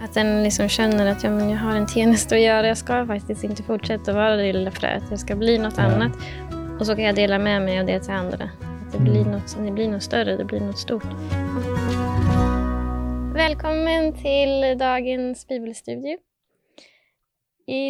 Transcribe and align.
Att 0.00 0.14
den 0.14 0.42
liksom 0.42 0.68
känner 0.68 1.06
att 1.06 1.24
ja, 1.24 1.30
men 1.30 1.50
jag 1.50 1.58
har 1.58 1.76
en 1.76 1.86
tjänst 1.88 2.32
att 2.32 2.40
göra. 2.40 2.66
Jag 2.66 2.78
ska 2.78 3.06
faktiskt 3.06 3.44
inte 3.44 3.62
fortsätta 3.62 4.12
vara 4.12 4.36
det 4.36 4.52
lilla 4.52 4.70
fröet. 4.70 5.02
Jag 5.10 5.20
ska 5.20 5.36
bli 5.36 5.58
något 5.58 5.78
annet. 5.78 5.96
annat. 5.96 6.80
Och 6.80 6.86
så 6.86 6.94
kan 6.94 7.04
jag 7.04 7.14
dela 7.14 7.38
med 7.38 7.62
mig 7.62 7.80
av 7.80 7.86
det 7.86 8.00
till 8.00 8.12
andra. 8.12 8.44
Att 8.44 8.92
det, 8.92 8.98
Mm. 8.98 9.12
blir 9.12 9.24
något, 9.24 9.56
det 9.64 9.70
blir 9.72 9.88
något 9.88 10.02
större, 10.02 10.36
det 10.36 10.44
blir 10.44 10.60
något 10.60 10.78
stort. 10.78 11.04
Välkommen 13.34 14.12
till 14.14 14.78
dagens 14.78 15.46
bibelstudio. 15.48 16.18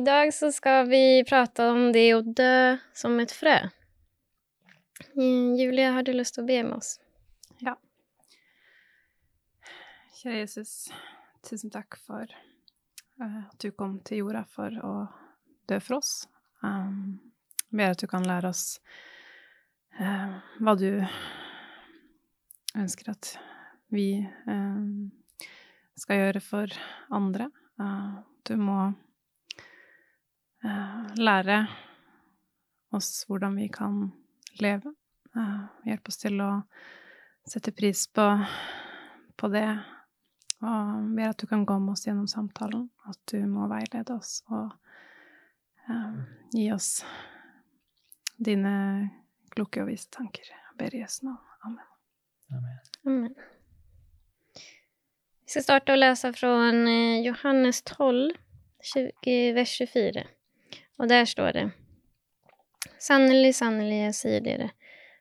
dag 0.05 0.35
så 0.35 0.53
ska 0.53 0.83
vi 0.83 1.25
prata 1.25 1.71
om 1.71 1.93
det 1.93 2.13
att 2.13 2.37
dö 2.37 2.77
som 2.93 3.21
ett 3.21 3.33
frö. 3.33 3.59
Mm, 5.17 5.55
Julia, 5.55 5.91
har 5.91 6.03
du 6.03 6.13
lust 6.13 6.39
att 6.39 6.47
be 6.47 6.63
med 6.63 6.73
oss? 6.73 7.01
Kjære 10.23 10.39
Jesus, 10.39 10.91
tusen 11.49 11.71
takk 11.73 11.97
for 12.05 12.29
uh, 13.23 13.45
at 13.49 13.59
du 13.63 13.71
kom 13.73 13.99
til 14.05 14.21
jorda 14.23 14.45
for 14.53 14.75
å 14.85 14.93
dø 15.69 15.79
for 15.81 15.99
oss. 15.99 16.27
Um, 16.61 17.19
ber 17.73 17.95
at 17.95 18.03
du 18.03 18.09
kan 18.11 18.27
lære 18.27 18.51
oss 18.53 18.81
uh, 20.01 20.37
hva 20.61 20.75
du 20.77 20.91
ønsker 22.77 23.13
at 23.15 23.33
vi 23.95 24.21
uh, 24.21 25.49
skal 25.99 26.21
gjøre 26.23 26.45
for 26.45 26.75
andre. 27.15 27.49
Du 28.47 28.57
må 28.59 28.77
lære 31.19 31.57
oss 32.95 33.11
hvordan 33.27 33.55
vi 33.59 33.67
kan 33.71 34.01
leve. 34.63 34.93
Hjelpe 35.87 36.11
oss 36.11 36.19
til 36.23 36.43
å 36.43 36.51
sette 37.47 37.75
pris 37.75 38.05
på, 38.15 38.27
på 39.39 39.51
det 39.55 39.67
og 40.59 41.11
ber 41.15 41.31
at 41.31 41.39
du 41.39 41.47
kan 41.47 41.65
gå 41.67 41.77
med 41.79 41.95
oss 41.95 42.07
gjennom 42.07 42.27
samtalen, 42.31 42.89
at 43.07 43.19
du 43.31 43.39
må 43.47 43.69
veilede 43.71 44.17
oss 44.17 44.41
og 44.51 44.73
eh, 45.87 46.17
gi 46.55 46.67
oss 46.75 47.05
dine 48.39 48.73
kloke 49.55 49.83
og 49.83 49.91
vise 49.93 50.11
tanker. 50.15 50.51
Jeg 50.51 50.79
ber 50.81 50.97
i 50.97 51.03
Jesu 51.05 51.25
navn. 51.27 51.45
Amen. 51.67 51.87
Amen. 52.55 52.83
Amen. 53.07 53.35
Vi 55.49 55.53
skal 55.53 55.65
starte 55.65 55.95
å 55.95 55.99
lese 55.99 56.33
från 56.37 56.83
eh, 56.91 57.21
Johannes 57.27 57.83
12, 57.83 58.35
20, 58.95 59.37
vers 59.57 59.77
24. 59.79 60.25
Og 60.99 61.09
der 61.09 61.25
står 61.25 61.55
det. 61.55 61.69
Sannelig, 62.99 63.55
sannelig, 63.55 64.01
jeg 64.09 64.17
sier 64.19 64.43
dere. 64.43 64.73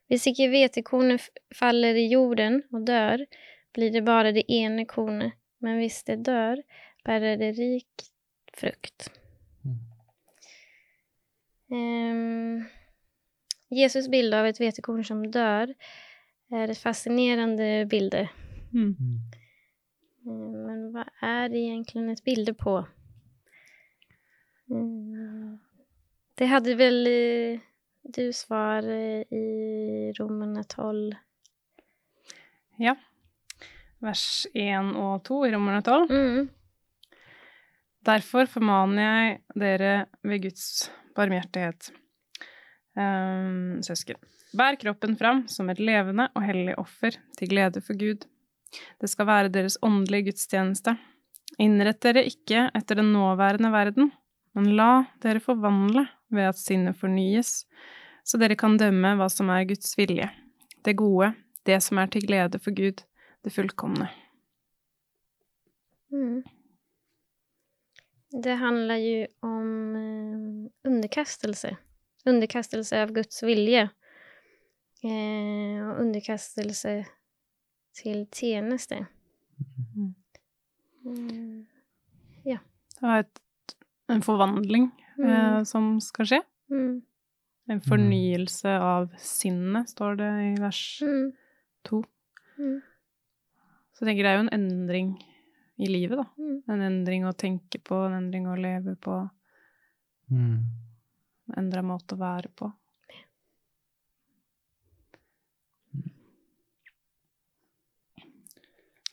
Hvis 0.09 0.25
ikke 0.30 0.50
hvetekornet 0.50 1.30
faller 1.56 1.97
i 2.00 2.08
jorden 2.09 2.62
og 2.73 2.86
dør, 2.88 3.23
blir 3.78 3.94
det 3.94 4.02
bare 4.06 4.33
det 4.33 4.47
ene 4.50 4.86
kornet. 4.89 5.38
Men 5.61 5.78
hvis 5.81 6.02
det 6.09 6.23
dør, 6.25 6.59
bærer 7.06 7.38
det 7.39 7.53
rik 7.58 8.08
frukt. 8.58 9.08
Mm. 9.66 9.78
Um, 11.69 12.66
Jesus 13.73 14.08
bilde 14.09 14.38
av 14.38 14.47
et 14.50 14.59
hvetekorn 14.61 15.03
som 15.06 15.23
dør, 15.31 15.73
er 16.53 16.72
et 16.72 16.80
fascinerende 16.80 17.86
bilde. 17.92 18.28
Mm. 18.72 18.94
Eh, 20.28 20.53
Men 20.67 20.86
hva 20.94 21.08
er 21.23 21.50
det 21.52 21.64
egentlig 21.66 22.06
et 22.14 22.23
bilde 22.25 22.53
på? 22.58 22.80
Um, 24.72 25.59
Det 26.38 26.47
hadde 26.47 26.75
väl 26.78 27.08
eh, 27.08 27.59
du 28.03 28.34
svar 28.34 28.84
eh, 28.84 29.23
i 29.34 30.14
Romarna 30.19 30.64
12. 30.64 31.16
Ja. 32.78 32.95
Vers 34.03 34.45
1 34.53 34.94
og 35.00 35.23
2 35.26 35.40
i 35.48 35.52
Romerne 35.56 35.81
12. 35.81 36.12
Mm. 36.12 36.50
Derfor 38.08 38.48
formaner 38.50 39.03
jeg 39.03 39.38
dere 39.58 39.94
ved 40.23 40.45
Guds 40.45 40.67
barmhjertighet, 41.17 41.90
um, 42.95 43.81
søsken. 43.84 44.20
Bær 44.56 44.78
kroppen 44.80 45.18
fram 45.19 45.44
som 45.52 45.69
et 45.74 45.81
levende 45.81 46.30
og 46.38 46.46
hellig 46.46 46.78
offer 46.80 47.18
til 47.38 47.52
glede 47.52 47.81
for 47.84 48.00
Gud. 48.00 48.24
Det 49.02 49.09
skal 49.09 49.28
være 49.28 49.52
deres 49.52 49.80
åndelige 49.84 50.29
gudstjeneste. 50.29 50.94
Innrett 51.59 52.00
dere 52.03 52.24
ikke 52.28 52.68
etter 52.78 53.02
den 53.02 53.12
nåværende 53.16 53.74
verden, 53.74 54.12
men 54.56 54.72
la 54.78 55.08
dere 55.24 55.41
forvandle 55.44 56.06
ved 56.34 56.52
at 56.52 56.59
sinnet 56.59 56.97
fornyes, 57.00 57.66
så 58.24 58.40
dere 58.40 58.58
kan 58.59 58.78
dømme 58.79 59.16
hva 59.18 59.28
som 59.31 59.50
er 59.53 59.68
Guds 59.68 59.96
vilje, 59.97 60.29
det 60.85 60.97
gode, 61.00 61.31
det 61.68 61.79
som 61.84 62.00
er 62.02 62.12
til 62.12 62.28
glede 62.28 62.59
for 62.62 62.75
Gud, 62.75 63.03
det 63.44 63.50
fullkomne. 63.53 64.09
Mm. 66.12 66.44
Det 68.44 68.52
handler 68.53 68.96
ju 68.96 69.28
om 69.40 69.96
eh, 69.96 70.90
underkastelse. 70.92 71.78
Underkastelse 72.26 73.03
av 73.03 73.12
Guds 73.12 73.44
vilje. 73.44 73.81
Eh, 75.03 75.88
och 75.90 76.02
underkastelse 76.02 77.06
til 77.94 78.28
tjeneste. 78.31 79.06
Mm. 81.06 81.66
Det 82.44 82.58
er 83.03 83.20
et, 83.20 83.40
en 84.09 84.22
forvandling 84.22 84.92
Mm. 85.18 85.30
eh, 85.30 85.64
som 85.64 86.00
skal 86.02 86.26
skje. 86.26 86.42
Mm. 86.72 87.02
En 87.70 87.81
fornyelse 87.81 88.70
av 88.80 89.09
sinnet, 89.18 89.90
står 89.90 90.16
det 90.16 90.30
i 90.44 90.62
vers 90.62 91.02
Mm. 91.02 91.31
to. 91.84 92.03
Mm. 92.58 92.81
Så 93.97 94.06
jeg 94.06 94.12
tenker 94.12 94.28
det 94.28 94.31
er 94.31 94.38
jo 94.38 94.46
en 94.46 94.53
endring 94.53 95.08
i 95.81 95.88
livet, 95.90 96.19
da. 96.19 96.25
Mm. 96.38 96.58
En 96.69 96.84
endring 96.85 97.25
å 97.25 97.34
tenke 97.34 97.80
på, 97.81 97.97
en 98.06 98.13
endring 98.19 98.46
å 98.50 98.58
leve 98.59 98.94
på, 99.02 99.24
Mm. 100.28 100.59
en 101.47 101.53
endra 101.56 101.81
måte 101.81 102.18
å 102.18 102.19
være 102.19 102.50
på. 102.52 102.68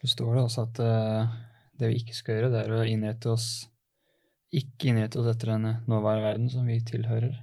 Det 0.02 0.10
står 0.10 0.34
det 0.34 0.42
også 0.42 0.64
at 0.66 0.80
uh, 0.82 1.36
det 1.78 1.92
vi 1.92 2.00
ikke 2.02 2.16
skal 2.18 2.34
gjøre, 2.34 2.50
det 2.50 2.64
er 2.64 2.74
å 2.74 2.82
innrette 2.82 3.30
oss 3.30 3.46
ikke 4.54 4.90
innrette 4.90 5.18
oss 5.18 5.30
etter 5.30 5.54
den 5.54 5.70
nåværende 5.90 6.26
verden 6.26 6.50
som 6.50 6.66
vi 6.68 6.76
tilhører, 6.86 7.38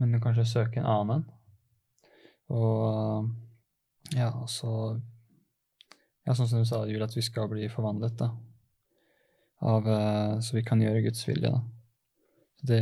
men 0.00 0.20
kanskje 0.20 0.48
søke 0.48 0.80
en 0.80 0.88
annen. 0.90 1.22
Og 2.52 3.28
ja, 4.16 4.32
så 4.48 4.72
Ja, 6.28 6.34
sånn 6.36 6.48
som 6.50 6.60
du 6.60 6.68
sa, 6.68 6.82
Julie, 6.84 7.06
at 7.06 7.14
vi 7.16 7.22
skal 7.24 7.46
bli 7.48 7.70
forvandlet, 7.72 8.18
da. 8.20 8.26
Av, 9.64 9.86
eh, 9.88 10.34
så 10.44 10.58
vi 10.58 10.62
kan 10.66 10.82
gjøre 10.82 11.00
Guds 11.06 11.22
vilje, 11.24 11.48
da. 11.48 11.62
Det 12.68 12.80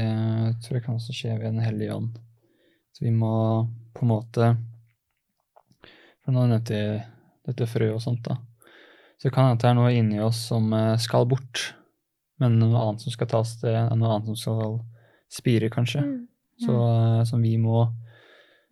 tror 0.64 0.74
jeg 0.74 0.82
kan 0.82 0.96
også 0.96 1.14
skje 1.14 1.36
ved 1.36 1.52
Den 1.52 1.62
hellige 1.62 1.94
ånd. 1.94 2.16
Så 2.90 3.04
vi 3.04 3.12
må 3.14 3.68
på 3.94 4.02
en 4.02 4.10
måte 4.10 4.48
For 6.24 6.32
nå 6.32 6.46
nevnte 6.48 6.74
jeg 6.74 7.04
dette 7.46 7.68
frøet 7.70 7.94
og 7.94 8.02
sånt, 8.02 8.26
da. 8.26 8.40
Så 9.14 9.28
det 9.28 9.34
kan 9.36 9.46
hende 9.46 9.62
det 9.62 9.68
er 9.70 9.78
noe 9.78 9.94
inni 9.94 10.18
oss 10.24 10.40
som 10.50 10.66
eh, 10.74 10.96
skal 10.98 11.28
bort, 11.30 11.68
men 12.42 12.58
noe 12.58 12.82
annet 12.82 13.04
som 13.04 13.14
skal 13.14 13.30
tas 13.30 13.54
til, 13.60 13.78
noe 13.94 14.10
annet 14.10 14.32
som 14.32 14.40
skal 14.40 14.80
spire, 15.30 15.70
kanskje. 15.70 16.02
Mm. 16.02 16.18
Så 16.66 16.74
eh, 16.82 17.22
som 17.30 17.46
vi 17.46 17.54
må 17.62 17.84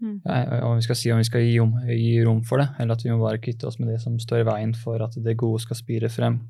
Mm. 0.03 0.19
Om 0.27 0.77
vi 0.77 0.84
skal 0.84 0.99
si 0.99 1.12
om 1.15 1.21
vi 1.21 1.27
skal 1.28 1.44
gi 1.44 1.55
rom, 1.60 1.75
gi 1.87 2.19
rom 2.27 2.43
for 2.47 2.60
det, 2.60 2.69
eller 2.82 2.97
at 2.97 3.05
vi 3.05 3.12
må 3.12 3.21
bare 3.22 3.41
kvitte 3.43 3.69
oss 3.69 3.78
med 3.81 3.93
det 3.93 4.00
som 4.03 4.19
står 4.21 4.43
i 4.43 4.49
veien 4.49 4.75
for 4.77 5.03
at 5.05 5.16
det 5.22 5.37
gode 5.41 5.62
skal 5.62 5.78
spire 5.78 6.10
frem. 6.12 6.41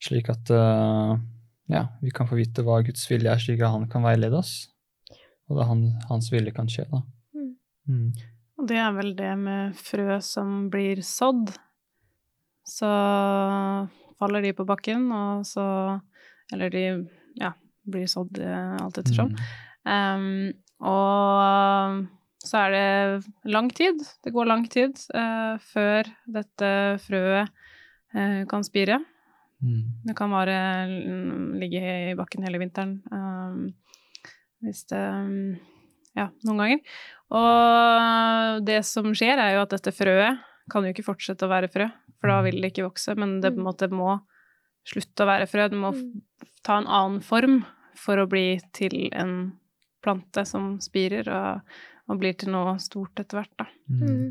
Slik 0.00 0.30
at 0.32 0.52
uh, 0.54 1.16
ja, 1.70 1.86
vi 2.00 2.12
kan 2.14 2.28
få 2.28 2.38
vite 2.38 2.64
hva 2.66 2.80
Guds 2.84 3.06
vilje 3.10 3.32
er, 3.32 3.40
slik 3.42 3.62
at 3.64 3.74
han 3.74 3.88
kan 3.90 4.04
veilede 4.06 4.38
oss. 4.38 4.54
Og 5.50 5.58
da 5.58 5.66
han, 5.66 5.86
hans 6.10 6.30
vilje 6.32 6.54
kan 6.54 6.68
skje, 6.70 6.86
da. 6.90 7.02
Mm. 7.34 7.50
Mm. 7.90 8.12
Og 8.60 8.68
det 8.68 8.78
er 8.78 8.94
vel 8.94 9.14
det 9.18 9.32
med 9.40 9.74
frø 9.80 10.20
som 10.24 10.68
blir 10.72 11.02
sådd. 11.06 11.50
Så 12.68 12.90
faller 14.20 14.44
de 14.44 14.52
på 14.54 14.66
bakken, 14.68 15.08
og 15.12 15.46
så 15.48 15.64
Eller 16.52 16.70
de 16.70 16.80
ja, 17.38 17.52
blir 17.86 18.08
sådd 18.10 18.40
eh, 18.42 18.72
alt 18.82 18.96
ettersom. 18.98 19.28
Mm. 19.30 19.44
Um, 19.86 20.48
og 20.82 22.00
så 22.40 22.62
er 22.64 22.72
det 22.72 23.50
lang 23.52 23.68
tid, 23.76 24.00
det 24.24 24.32
går 24.32 24.48
lang 24.48 24.64
tid, 24.72 24.96
eh, 25.14 25.56
før 25.60 26.08
dette 26.24 26.70
frøet 27.04 27.50
eh, 28.16 28.42
kan 28.48 28.64
spire. 28.64 29.00
Mm. 29.60 29.82
Det 30.08 30.16
kan 30.16 30.32
bare 30.32 30.56
mm, 30.88 31.58
ligge 31.60 31.82
i 31.84 32.14
bakken 32.16 32.46
hele 32.46 32.62
vinteren. 32.62 32.96
Um, 33.12 33.66
hvis 34.64 34.86
det 34.88 35.00
um, 35.00 35.58
Ja, 36.16 36.26
noen 36.42 36.58
ganger. 36.58 36.80
Og 37.38 38.64
det 38.66 38.80
som 38.88 39.12
skjer, 39.14 39.38
er 39.38 39.54
jo 39.54 39.60
at 39.62 39.76
dette 39.76 39.92
frøet 39.94 40.40
kan 40.72 40.86
jo 40.86 40.90
ikke 40.90 41.06
fortsette 41.06 41.46
å 41.46 41.52
være 41.52 41.68
frø, 41.70 41.86
for 42.18 42.32
da 42.32 42.40
vil 42.46 42.58
det 42.58 42.72
ikke 42.72 42.88
vokse, 42.88 43.14
men 43.18 43.38
det 43.44 43.52
på 43.54 43.60
en 43.60 43.68
måte 43.68 43.88
må 43.92 44.16
slutte 44.88 45.22
å 45.22 45.28
være 45.30 45.46
frø. 45.50 45.68
Det 45.70 45.78
må 45.78 45.92
ta 46.66 46.80
en 46.80 46.88
annen 46.88 47.22
form 47.22 47.60
for 48.00 48.18
å 48.18 48.28
bli 48.30 48.58
til 48.74 49.10
en 49.12 49.52
plante 50.02 50.44
som 50.48 50.72
spirer 50.82 51.28
og, 51.30 51.60
og 52.10 52.18
blir 52.20 52.34
til 52.38 52.50
noe 52.52 52.74
stort 52.82 53.20
etter 53.22 53.38
hvert, 53.40 53.52
da. 53.60 53.66
Mm. 53.88 54.06
Mm. 54.10 54.30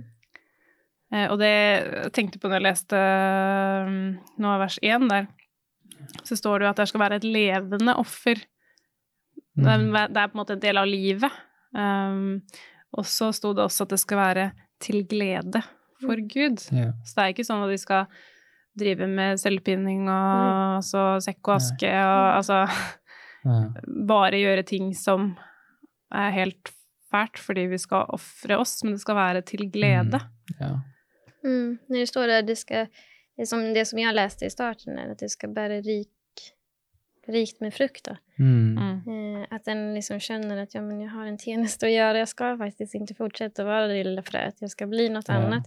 Eh, 1.16 1.26
og 1.32 1.40
det 1.42 1.50
jeg 1.50 2.12
tenkte 2.14 2.40
på 2.42 2.50
når 2.52 2.60
jeg 2.60 2.68
leste 2.68 2.98
um, 3.88 4.00
noe 4.44 4.56
av 4.58 4.64
vers 4.66 4.80
1 4.84 5.08
der, 5.10 5.30
så 6.28 6.38
står 6.38 6.60
det 6.60 6.68
jo 6.68 6.72
at 6.74 6.82
det 6.82 6.88
skal 6.92 7.04
være 7.06 7.20
et 7.22 7.28
levende 7.28 7.96
offer. 8.00 8.42
Det 9.60 9.68
er, 9.68 9.80
Mm. 9.82 9.92
det 10.14 10.22
er 10.22 10.30
på 10.30 10.38
en 10.38 10.40
måte 10.40 10.56
en 10.56 10.62
del 10.64 10.78
av 10.80 10.88
livet. 10.88 11.40
Um, 11.76 12.42
og 12.96 13.06
så 13.06 13.32
sto 13.36 13.52
det 13.54 13.64
også 13.66 13.86
at 13.86 13.96
det 13.96 14.00
skal 14.02 14.18
være 14.18 14.46
til 14.82 15.04
glede 15.08 15.62
for 16.00 16.16
Gud. 16.16 16.62
Yeah. 16.72 16.94
Så 17.04 17.16
det 17.16 17.24
er 17.24 17.34
ikke 17.34 17.48
sånn 17.48 17.64
at 17.66 17.74
de 17.74 17.78
skal 17.82 18.06
drive 18.80 19.08
med 19.12 19.42
selvpinning 19.42 20.08
og 20.08 20.78
altså, 20.80 21.20
sekk 21.26 21.42
og 21.50 21.56
aske 21.58 21.90
og 21.90 22.26
altså 22.40 22.62
bare 24.14 24.40
gjøre 24.40 24.64
ting 24.68 24.94
som 24.96 25.34
er 26.16 26.32
helt 26.38 26.72
fælt 27.12 27.38
fordi 27.40 27.66
vi 27.72 27.78
skal 27.78 28.06
ofre 28.10 28.58
oss, 28.58 28.84
men 28.84 28.94
det 28.94 29.02
skal 29.02 29.16
være 29.16 29.42
til 29.42 29.70
glede. 29.72 30.20
ja. 30.60 30.76
Mm. 31.44 31.80
Når 31.88 31.96
det 31.96 32.08
står 32.10 32.28
der 32.28 32.42
det, 32.42 32.58
skal 32.58 32.88
det, 33.38 33.48
som, 33.48 33.62
det 33.74 33.86
som 33.88 34.00
jeg 34.00 34.14
leste 34.16 34.46
i 34.46 34.50
starten, 34.50 34.98
er 35.00 35.12
at 35.14 35.20
det 35.20 35.30
skal 35.32 35.54
bære 35.56 35.78
rik, 35.86 36.10
rikt 37.30 37.62
med 37.62 37.72
frukt. 37.74 38.10
Mm. 38.38 38.76
Mm. 38.76 39.36
Eh, 39.42 39.48
att 39.52 39.66
den 39.66 39.94
liksom 39.94 40.20
känner 40.20 40.58
at 40.58 40.74
ja, 40.74 40.82
men 40.82 41.00
jeg 41.02 41.10
har 41.10 41.26
en 41.26 41.38
tjeneste 41.38 41.86
å 41.88 41.90
gjøre, 41.90 42.18
jeg 42.18 42.28
skal 42.28 42.58
faktisk 42.58 42.96
ikke 42.96 43.16
fortsette 43.16 43.64
å 43.64 43.66
være 43.70 43.88
det 43.88 44.04
lille 44.06 44.22
frøet, 44.22 44.60
jeg 44.62 44.70
skal 44.70 44.88
bli 44.88 45.08
noe 45.10 45.24
Ja. 45.28 45.34
annet. 45.38 45.64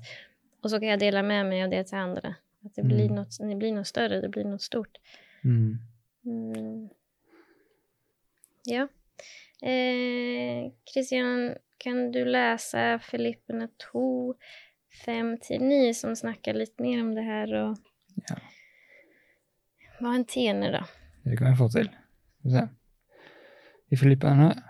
Og 0.62 0.70
så 0.70 0.78
kan 0.78 0.88
jeg 0.88 1.00
dele 1.00 1.22
med 1.22 1.46
meg 1.48 1.62
av 1.64 1.70
det 1.70 1.86
til 1.88 1.98
andre. 1.98 2.36
At 2.64 2.74
det 2.76 2.84
blir, 2.84 3.08
Mm. 3.08 3.14
något, 3.14 3.38
det 3.38 3.58
blir 3.58 3.72
noe 3.72 3.84
større, 3.84 4.20
det 4.20 4.30
blir 4.30 4.44
noe 4.44 4.58
stort. 4.58 4.98
Mm. 5.44 5.78
Ja. 9.62 9.68
Eh, 9.68 10.70
kan 11.82 12.12
du 12.12 12.24
lese 12.24 12.98
Filippene 13.02 13.68
2, 13.92 14.34
5-9 15.06 15.94
som 15.94 16.16
snakker 16.16 16.54
litt 16.54 16.78
mer 16.80 17.00
om 17.02 17.14
det 17.14 17.22
her? 17.26 17.54
Og 17.62 17.78
Ja. 18.28 18.36
vad 20.00 20.14
en 20.14 20.24
tjener, 20.24 20.72
da? 20.72 20.84
Det 21.24 21.38
kan 21.38 21.50
vi 21.52 21.56
få 21.58 21.68
til. 21.72 21.88
Skal 21.88 22.50
vi 22.50 22.50
se. 22.50 22.68
I 23.92 23.96
Filippene 23.96 24.62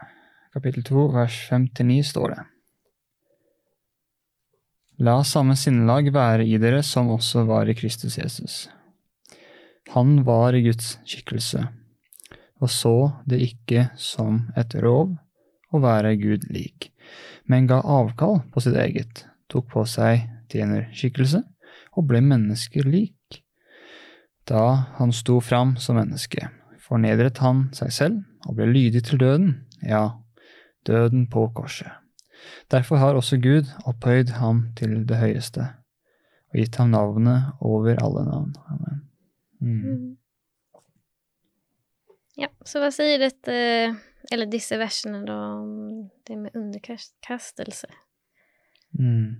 kapittel 0.53 0.83
2 0.85 1.09
vers 1.13 1.49
5-9 1.51 2.03
står 2.05 2.35
det. 2.35 2.45
La 5.03 5.23
samme 5.25 5.57
sinnelag 5.57 6.13
være 6.13 6.45
i 6.47 6.59
dere 6.59 6.83
som 6.83 7.09
også 7.11 7.47
var 7.49 7.67
i 7.69 7.75
Kristus 7.75 8.19
Jesus. 8.19 8.69
Han 9.95 10.23
var 10.25 10.55
i 10.55 10.63
Guds 10.63 10.99
skikkelse, 11.05 11.65
og 12.63 12.71
så 12.71 12.97
det 13.27 13.41
ikke 13.43 13.89
som 13.99 14.45
et 14.59 14.75
rov 14.79 15.17
å 15.73 15.81
være 15.83 16.15
Gud 16.21 16.47
lik, 16.55 16.93
men 17.51 17.67
ga 17.67 17.81
avkall 17.83 18.43
på 18.53 18.63
sitt 18.63 18.77
eget, 18.79 19.25
tok 19.51 19.71
på 19.73 19.85
seg 19.89 20.29
tjenerskikkelse 20.53 21.43
og 21.97 22.09
ble 22.09 22.23
mennesker 22.25 22.87
lik. 22.89 23.43
Da 24.49 24.93
han 24.99 25.13
sto 25.15 25.41
fram 25.43 25.77
som 25.81 25.99
menneske, 25.99 26.49
fornedret 26.83 27.41
han 27.43 27.69
seg 27.77 27.93
selv 27.95 28.49
og 28.49 28.59
ble 28.59 28.69
lydig 28.71 29.05
til 29.09 29.21
døden, 29.23 29.53
ja, 29.83 30.19
døden 30.87 31.29
på 31.31 31.49
korset. 31.55 31.91
Derfor 32.71 32.99
har 32.99 33.15
også 33.15 33.39
Gud 33.39 33.71
opphøyd 33.87 34.35
ham 34.39 34.67
til 34.79 35.05
det 35.07 35.21
høyeste 35.21 35.69
og 36.53 36.59
gitt 36.59 36.77
ham 36.77 36.91
navnet 36.93 37.55
over 37.65 37.97
alle 38.03 38.25
navn. 38.27 38.51
Amen. 38.69 38.99
Mm. 39.63 40.17
Ja, 42.39 42.49
så 42.65 42.81
hva 42.81 42.89
sier 42.95 43.19
dette, 43.21 43.55
eller 44.33 44.47
disse 44.49 44.79
versene, 44.81 45.25
da, 45.27 45.35
om 45.61 46.09
det 46.27 46.39
med 46.39 46.55
underkastelse? 46.57 47.91
Mm. 48.99 49.37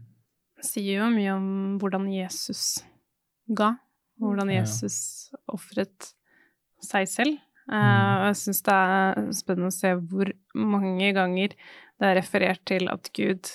Det 0.57 0.65
sier 0.69 1.01
jo 1.01 1.09
mye 1.13 1.33
om 1.37 1.49
hvordan 1.81 2.07
Jesus 2.13 2.83
ga, 3.49 3.73
hvordan 4.21 4.47
hvordan 4.47 4.53
Ja. 4.55 4.61
Jesus 4.63 5.31
ofret 5.49 6.13
seg 6.83 7.09
selv. 7.09 7.39
Eh, 7.71 7.73
Mm. 7.73 8.19
og 8.19 8.27
jeg 8.27 8.37
syns 8.37 8.63
det 8.63 8.75
er 8.75 9.33
spennende 9.33 9.71
å 9.71 9.73
se 9.73 9.95
hvor 9.95 10.33
mange 10.55 11.13
ganger 11.15 11.49
det 12.01 12.03
er 12.09 12.17
referert 12.21 12.65
til 12.67 12.89
at 12.91 13.11
Gud, 13.15 13.49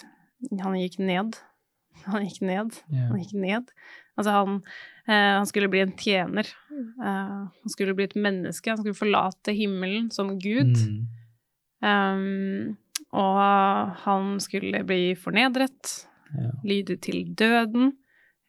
han 0.62 0.74
gikk 0.80 1.00
ned. 1.00 1.36
Han 2.06 2.24
gikk 2.24 2.42
ned. 2.42 2.72
Han 2.94 3.18
gikk 3.20 3.34
ned. 3.34 3.72
Altså, 4.18 4.32
han, 4.32 4.64
eh, 4.64 4.97
han 5.14 5.46
skulle 5.48 5.70
bli 5.72 5.80
en 5.86 5.94
tjener. 5.98 6.48
Eh, 7.02 7.46
han 7.48 7.70
skulle 7.74 7.94
bli 7.96 8.04
et 8.10 8.16
menneske. 8.20 8.70
Han 8.70 8.78
skulle 8.82 8.98
forlate 8.98 9.54
himmelen 9.56 10.10
som 10.12 10.34
Gud. 10.40 10.76
Mm. 10.76 11.08
Um, 11.88 12.78
og 13.14 13.96
han 14.04 14.40
skulle 14.44 14.84
bli 14.88 15.14
fornedret, 15.16 16.06
Ja. 16.36 16.50
lyde 16.68 16.98
til 17.00 17.24
døden. 17.40 17.94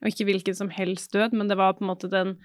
Og 0.03 0.09
ikke 0.11 0.25
hvilken 0.25 0.55
som 0.55 0.69
helst 0.71 1.13
død, 1.13 1.33
men 1.33 1.49
det 1.49 1.57
var 1.57 1.73
på 1.75 1.85
en 1.85 1.91
måte 1.95 2.11
den 2.11 2.37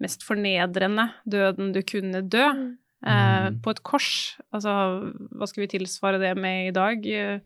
mest 0.00 0.22
fornedrende 0.24 1.10
døden 1.28 1.72
du 1.72 1.80
kunne 1.82 2.22
dø. 2.28 2.48
Mm. 2.52 2.78
Eh, 3.06 3.48
Mm. 3.50 3.60
på 3.62 3.70
et 3.70 3.82
kors. 3.82 4.36
Altså, 4.52 5.12
hva 5.32 5.46
skal 5.48 5.62
vi 5.62 5.78
tilsvare 5.78 6.18
det 6.20 6.36
med 6.36 6.68
i 6.68 6.70
dag? 6.70 7.06
Eh, 7.06 7.40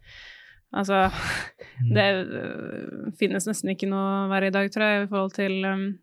altså, 0.73 1.11
Mm. 1.81 1.95
det 1.95 2.27
øh, 2.27 3.13
finnes 3.19 3.47
nesten 3.47 3.71
ikke 3.71 3.89
noe 3.89 4.29
verre 4.29 4.47
i 4.49 4.51
dag, 4.51 4.71
tror 4.73 4.83
jeg, 4.85 5.03
i 5.05 5.07
forhold 5.09 5.33
til 5.33 5.65
um, 5.65 5.99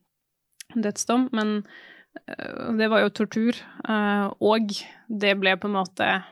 dødsdom. 0.75 1.29
Men 1.33 1.63
øh, 2.29 2.77
det 2.79 2.89
var 2.89 2.99
jo 3.03 3.09
tortur. 3.09 3.53
øh, 3.89 4.27
og 4.41 4.69
det 5.09 5.39
ble 5.39 5.57
på 5.57 5.67
en 5.67 5.73
måte 5.79 6.23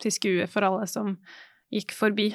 til 0.00 0.12
skue 0.12 0.46
for 0.46 0.60
alle 0.66 0.86
som 0.86 1.16
gikk 1.72 1.92
forbi. 1.92 2.28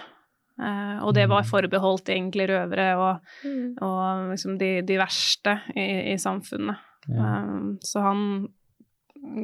Eh, 0.60 0.98
og 1.04 1.14
det 1.16 1.30
var 1.30 1.44
Mm. 1.44 1.50
forbeholdt 1.50 2.10
egentlig 2.10 2.50
røvere 2.50 2.98
og, 2.98 3.20
Mm. 3.46 3.76
og 3.82 4.30
liksom 4.32 4.58
de, 4.60 4.82
de 4.82 4.98
verste 4.98 5.60
i, 5.76 6.14
i 6.14 6.18
samfunnet. 6.18 6.76
Ja. 7.08 7.44
Eh, 7.44 7.78
så 7.82 8.02
han 8.02 8.48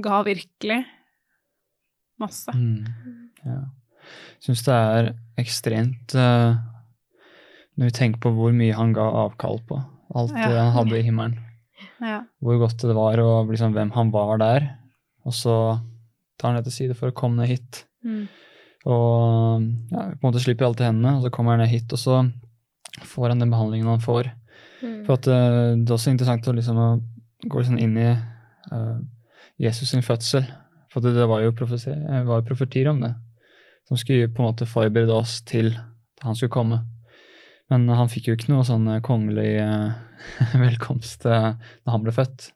ga 0.03 0.21
virkelig 0.24 0.86
masse. 2.19 2.51
Mm. 2.53 2.86
Ja. 3.45 3.62
Syns 4.39 4.62
det 4.65 4.74
er 4.74 5.13
ekstremt 5.38 6.13
eh, 6.15 6.56
Når 7.77 7.86
vi 7.89 7.92
tenker 7.92 8.19
på 8.19 8.31
hvor 8.31 8.51
mye 8.56 8.74
han 8.74 8.94
ga 8.94 9.01
avkall 9.01 9.59
på. 9.68 9.80
Alt 10.15 10.31
det 10.31 10.39
Ja. 10.53 10.62
han 10.69 10.71
hadde 10.74 11.00
i 11.00 11.01
himmelen. 11.03 11.39
Ja. 12.03 12.21
Hvor 12.44 12.59
godt 12.59 12.81
det 12.83 12.95
var, 12.95 13.19
og 13.24 13.51
liksom 13.51 13.75
hvem 13.75 13.92
han 13.95 14.12
var 14.13 14.39
der. 14.42 14.68
Og 15.25 15.33
så 15.33 15.56
tar 16.39 16.51
han 16.51 16.59
det 16.59 16.68
til 16.69 16.77
side 16.80 16.97
for 16.97 17.12
å 17.12 17.15
komme 17.15 17.42
ned 17.42 17.53
hit. 17.53 17.86
Mm. 18.06 18.25
Og 18.86 19.63
ja, 19.92 20.07
på 20.12 20.19
en 20.19 20.27
måte 20.27 20.44
slipper 20.44 20.68
alt 20.68 20.83
i 20.83 20.88
hendene, 20.88 21.18
og 21.18 21.25
så 21.25 21.31
kommer 21.33 21.56
han 21.56 21.63
ned 21.63 21.71
hit, 21.71 21.89
og 21.95 22.01
så 22.01 22.21
får 23.06 23.31
han 23.31 23.42
den 23.42 23.53
behandlingen 23.53 23.89
han 23.89 24.03
får. 24.03 24.30
Mm. 24.83 25.00
For 25.07 25.18
at 25.18 25.30
eh, 25.31 25.74
Det 25.80 25.89
er 25.89 25.97
også 25.97 26.13
interessant 26.13 26.47
å 26.47 26.56
liksom 26.56 26.81
gå 27.45 27.62
liksom 27.62 27.80
inn 27.81 27.97
i 28.00 28.09
uh, 28.12 28.97
Jesus 29.62 29.92
sin 29.92 30.06
fødsel. 30.06 30.45
For 30.94 31.03
det, 31.03 31.16
det 31.18 31.28
var 31.30 31.44
jo 31.44 31.52
eh, 31.52 32.25
var 32.28 32.45
profetier 32.47 32.90
om 32.92 33.02
det, 33.04 33.14
som 33.87 33.99
skulle 33.99 34.30
på 34.31 34.42
en 34.42 34.49
måte 34.49 34.69
forberede 34.69 35.14
oss 35.14 35.42
til 35.45 35.73
at 35.75 36.30
han 36.30 36.37
skulle 36.37 36.54
komme. 36.54 36.81
Men 37.72 37.88
han 37.90 38.10
fikk 38.12 38.28
jo 38.30 38.36
ikke 38.38 38.52
noe 38.54 38.66
sånn 38.68 38.86
eh, 38.94 39.00
kongelig 39.06 39.56
eh, 39.62 39.95
velkomst 40.66 41.26
eh, 41.26 41.54
da 41.57 41.94
han 41.95 42.04
ble 42.06 42.14
født. 42.14 42.52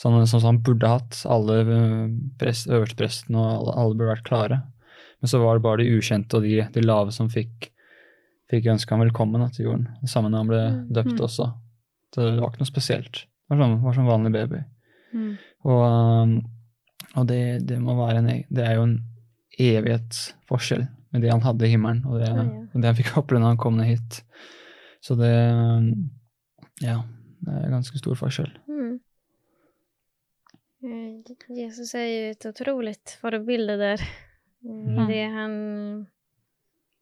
Sånn, 0.00 0.16
sånn 0.24 0.40
som 0.40 0.46
han 0.54 0.60
burde 0.64 0.88
hatt. 0.88 1.18
Alle 1.28 1.58
prest, 2.40 2.70
øverstepresten 2.72 3.36
og 3.36 3.48
alle, 3.50 3.74
alle 3.82 3.96
burde 3.98 4.12
vært 4.14 4.28
klare. 4.28 4.60
Men 5.20 5.28
så 5.28 5.42
var 5.42 5.58
det 5.58 5.64
bare 5.66 5.82
de 5.82 5.98
ukjente 5.98 6.38
og 6.38 6.46
de, 6.46 6.54
de 6.72 6.84
lave 6.86 7.12
som 7.12 7.28
fikk, 7.28 7.68
fikk 8.48 8.70
ønske 8.72 8.94
han 8.94 9.02
velkommen 9.04 9.42
da, 9.44 9.50
til 9.52 9.66
jorden. 9.68 9.90
Sammen 10.08 10.32
da 10.32 10.40
han 10.40 10.48
ble 10.48 10.62
Mm. 10.70 10.78
døpt 10.96 11.12
Mm. 11.18 11.24
også. 11.26 11.50
Så 12.14 12.22
det 12.24 12.40
var 12.40 12.48
ikke 12.54 12.62
noe 12.62 12.70
spesielt. 12.70 13.20
Det 13.20 13.52
var 13.52 13.60
sånn, 13.66 13.76
var 13.84 13.98
som 13.98 14.08
vanlig 14.08 14.32
baby. 14.38 14.62
Mm. 15.12 15.28
Og, 15.68 16.32
og 17.20 17.26
det, 17.28 17.42
det 17.68 17.76
må 17.82 17.98
være 17.98 18.22
en, 18.22 18.30
e- 18.32 18.46
det 18.48 18.64
er 18.64 18.78
jo 18.78 18.86
en 18.88 18.96
evighetsforskjell 19.60 20.86
med 21.12 21.22
det 21.22 21.30
han 21.32 21.42
hadde 21.42 21.66
i 21.66 21.70
himmelen, 21.72 22.04
og 22.06 22.20
det, 22.20 22.28
og 22.30 22.80
det 22.80 22.90
han 22.90 22.98
fikk 22.98 23.16
oppleve 23.20 23.42
når 23.42 23.54
han 23.54 23.62
kom 23.62 23.76
ned 23.78 23.90
hit. 23.90 24.20
Så 25.02 25.16
det 25.18 25.32
um, 25.52 26.10
Ja, 26.82 27.00
det 27.40 27.54
er 27.56 27.70
ganske 27.72 27.98
stor 27.98 28.14
forskjell. 28.20 28.50
Mm. 28.68 29.00
Eh, 30.84 31.32
Jesus 31.58 31.94
er 31.98 32.06
jo 32.08 32.30
et 32.34 32.46
utrolig 32.48 32.94
forbilde 33.20 33.76
der. 33.80 34.04
Mm. 34.64 34.96
I, 34.98 35.06
det 35.08 35.24
han, 35.34 35.54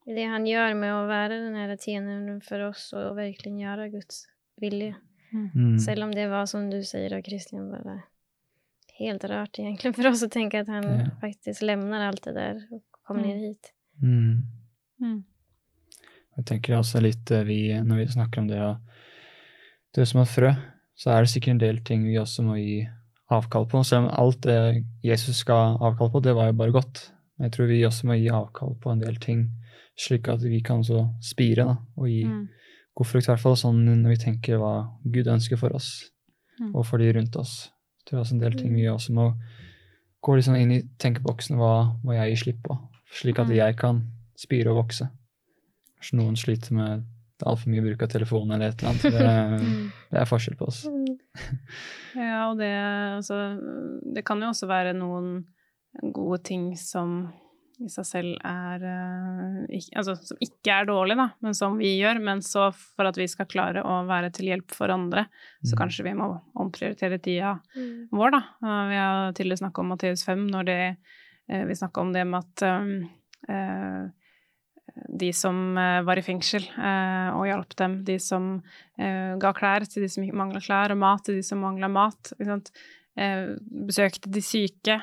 I 0.07 0.15
det 0.15 0.27
han 0.31 0.47
gjør 0.47 0.75
med 0.79 0.95
å 0.95 1.07
være 1.11 1.41
den 1.45 1.77
tjeneren 1.79 2.41
for 2.41 2.49
för 2.57 2.69
oss 2.69 2.93
og 2.95 3.17
virkelig 3.19 3.55
gjøre 3.61 3.91
Guds 3.95 4.27
vilje. 4.61 4.95
Mm. 5.33 5.79
Selv 5.79 6.07
om 6.07 6.13
det 6.15 6.29
var 6.31 6.47
som 6.47 6.71
du 6.71 6.79
sier, 6.83 7.13
og 7.19 7.25
Kristian 7.27 7.71
bare 7.71 8.01
helt 8.99 9.25
rart 9.31 9.59
egentlig 9.61 9.95
for 9.95 10.09
oss 10.11 10.25
å 10.27 10.31
tenke 10.33 10.61
at 10.65 10.69
han 10.69 10.83
Ja. 10.85 11.11
faktisk 11.21 11.63
lämnar 11.63 12.09
alt 12.09 12.25
det 12.25 12.35
der 12.35 12.67
og 12.73 12.83
kommer 13.07 13.23
Mm. 13.23 13.29
ned 13.29 13.41
hit. 13.49 13.73
Mm. 14.03 14.43
Mm. 15.03 15.25
Jeg 16.39 16.45
tenker 16.47 16.77
også 16.79 17.01
litt 17.03 17.31
eh, 17.35 17.45
vi, 17.49 17.59
når 17.83 17.97
vi 18.05 18.07
snakker 18.15 18.43
om 18.45 18.49
det 18.51 18.61
å 18.63 18.73
dø 19.97 20.05
som 20.07 20.21
et 20.23 20.31
frø, 20.31 20.53
så 20.99 21.11
er 21.15 21.25
det 21.25 21.31
sikkert 21.33 21.57
en 21.57 21.63
del 21.63 21.81
ting 21.87 22.05
vi 22.07 22.19
også 22.21 22.45
må 22.47 22.57
gi 22.59 22.81
avkall 23.35 23.67
på. 23.71 23.83
Selv 23.87 24.07
om 24.07 24.11
alt 24.19 24.41
det 24.47 24.85
Jesus 25.05 25.43
skal 25.45 25.77
avkall 25.85 26.11
på, 26.15 26.23
det 26.25 26.35
var 26.39 26.51
jo 26.51 26.59
bare 26.61 26.75
godt. 26.75 27.09
Men 27.39 27.49
jeg 27.49 27.53
tror 27.57 27.69
vi 27.71 27.81
også 27.87 28.07
må 28.11 28.17
gi 28.19 28.31
avkall 28.35 28.77
på 28.83 28.93
en 28.93 29.03
del 29.03 29.19
ting, 29.23 29.49
slik 29.99 30.29
at 30.31 30.43
vi 30.43 30.61
kan 30.67 30.83
så 30.87 31.05
spire 31.23 31.65
da, 31.67 31.77
og 31.97 32.09
gi 32.11 32.25
Mm. 32.25 32.49
god 32.99 33.07
frukt. 33.07 33.29
I 33.29 33.33
hvert 33.33 33.41
fall 33.41 33.57
sånn 33.57 33.85
når 33.85 34.09
vi 34.11 34.17
tenker 34.25 34.59
hva 34.59 34.91
Gud 35.07 35.27
ønsker 35.27 35.57
for 35.59 35.75
oss, 35.75 36.11
Mm. 36.61 36.75
og 36.75 36.87
for 36.87 36.99
de 36.99 37.13
rundt 37.13 37.37
oss. 37.37 37.71
tror 38.07 38.19
jeg 38.19 38.25
også 38.25 38.33
en 38.35 38.41
del 38.41 38.53
ting 38.57 38.75
vi 38.75 38.87
også 38.89 39.13
må 39.13 39.35
gå 40.25 40.35
liksom 40.37 40.57
inn 40.57 40.73
i 40.73 40.83
tenkeboksen. 40.99 41.57
Hva 41.57 41.95
må 42.03 42.15
jeg 42.15 42.31
gi 42.35 42.37
slipp 42.45 42.63
på, 42.65 42.79
slik 43.13 43.39
at 43.39 43.47
Mm. 43.49 43.57
jeg 43.57 43.77
kan 43.77 44.03
spire 44.37 44.71
og 44.71 44.85
vokse. 44.87 45.09
Kanskje 45.99 46.19
noen 46.21 46.37
sliter 46.37 46.73
med 46.73 47.05
altfor 47.45 47.69
mye 47.71 47.83
bruk 47.83 48.03
av 48.03 48.09
telefon 48.09 48.51
eller 48.53 48.69
et 48.69 48.83
eller 48.83 48.91
annet. 48.91 49.03
Det, 49.03 49.61
Mm. 49.63 49.93
det 50.11 50.19
er 50.21 50.25
forskjell 50.27 50.57
på 50.59 50.67
oss. 50.69 50.85
Ja, 52.17 52.51
og 52.51 52.59
det, 52.59 52.73
altså, 53.19 53.37
det 54.15 54.25
kan 54.27 54.41
jo 54.43 54.49
også 54.53 54.67
være 54.71 54.95
noen 54.97 55.45
gode 56.15 56.43
ting 56.45 56.73
som 56.77 57.33
i 57.79 57.87
seg 57.87 58.05
selv 58.09 58.39
er 58.43 58.83
eh, 58.83 59.77
ikke, 59.79 59.93
Altså 60.01 60.17
som 60.27 60.37
ikke 60.43 60.73
er 60.81 60.87
dårlig, 60.89 61.15
da, 61.17 61.29
men 61.47 61.55
som 61.55 61.77
vi 61.79 61.93
gjør. 62.01 62.19
Men 62.21 62.41
så 62.43 62.73
for 62.75 63.07
at 63.07 63.15
vi 63.17 63.29
skal 63.31 63.47
klare 63.47 63.85
å 63.87 64.01
være 64.09 64.33
til 64.35 64.47
hjelp 64.51 64.75
for 64.75 64.91
andre, 64.91 65.29
så 65.63 65.77
Mm. 65.77 65.79
kanskje 65.85 66.05
vi 66.09 66.15
må 66.19 66.41
omprioritere 66.59 67.21
tida 67.23 67.61
Mm. 67.77 68.09
vår, 68.11 68.31
da. 68.33 68.39
Eh, 68.65 68.89
Vi 68.89 68.97
har 68.99 69.33
tidligere 69.33 69.63
snakka 69.63 69.79
om 69.79 69.89
Matteus 69.95 70.25
5, 70.25 70.49
når 70.51 70.65
det, 70.67 70.97
vi 71.49 71.77
snakka 71.77 72.03
om 72.03 72.13
det 72.13 72.25
med 72.29 72.45
at 72.45 72.65
um, 72.69 72.91
eh, 73.49 74.09
de 75.09 75.33
som 75.33 75.79
eh, 75.79 76.03
var 76.03 76.19
i 76.19 76.25
fengsel, 76.25 76.65
eh, 76.79 77.31
og 77.37 77.47
hjalp 77.49 77.75
dem, 77.79 77.99
de 78.07 78.19
som 78.23 78.51
eh, 78.99 79.35
ga 79.41 79.53
klær 79.57 79.87
til 79.89 80.05
de 80.05 80.11
som 80.13 80.27
mangla 80.37 80.63
klær, 80.65 80.95
og 80.95 81.01
mat 81.01 81.25
til 81.27 81.39
de 81.39 81.45
som 81.47 81.63
mangla 81.63 81.91
mat? 81.93 82.33
Eh, 82.39 83.55
besøkte 83.89 84.31
de 84.31 84.43
syke. 84.45 85.01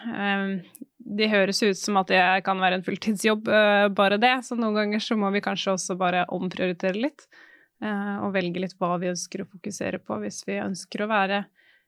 de 1.06 1.28
høres 1.30 1.62
ut 1.62 1.78
som 1.78 2.00
at 2.00 2.10
det 2.10 2.22
kan 2.46 2.58
være 2.58 2.80
en 2.80 2.86
fulltidsjobb, 2.86 3.48
eh, 3.48 3.88
bare 3.94 4.18
det, 4.18 4.40
så 4.46 4.58
noen 4.58 4.80
ganger 4.80 5.04
så 5.04 5.18
må 5.20 5.30
vi 5.36 5.44
kanskje 5.46 5.76
også 5.76 5.98
bare 6.00 6.26
omprioritere 6.34 6.98
litt, 6.98 7.28
eh, 7.84 8.16
og 8.24 8.34
velge 8.34 8.64
litt 8.64 8.74
hva 8.80 8.96
vi 9.02 9.12
ønsker 9.12 9.44
å 9.44 9.50
fokusere 9.52 10.02
på, 10.02 10.18
hvis 10.24 10.42
vi 10.48 10.62
ønsker 10.64 11.06
å 11.06 11.12
være 11.12 11.46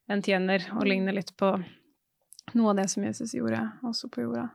en 0.08 0.22
tjener 0.24 0.70
og 0.78 0.86
ligne 0.88 1.16
litt 1.16 1.34
på 1.40 1.56
noe 2.56 2.72
av 2.72 2.80
det 2.80 2.88
som 2.92 3.04
Jesus 3.04 3.34
gjorde, 3.36 3.60
også 3.88 4.10
på 4.12 4.24
jorda. 4.28 4.48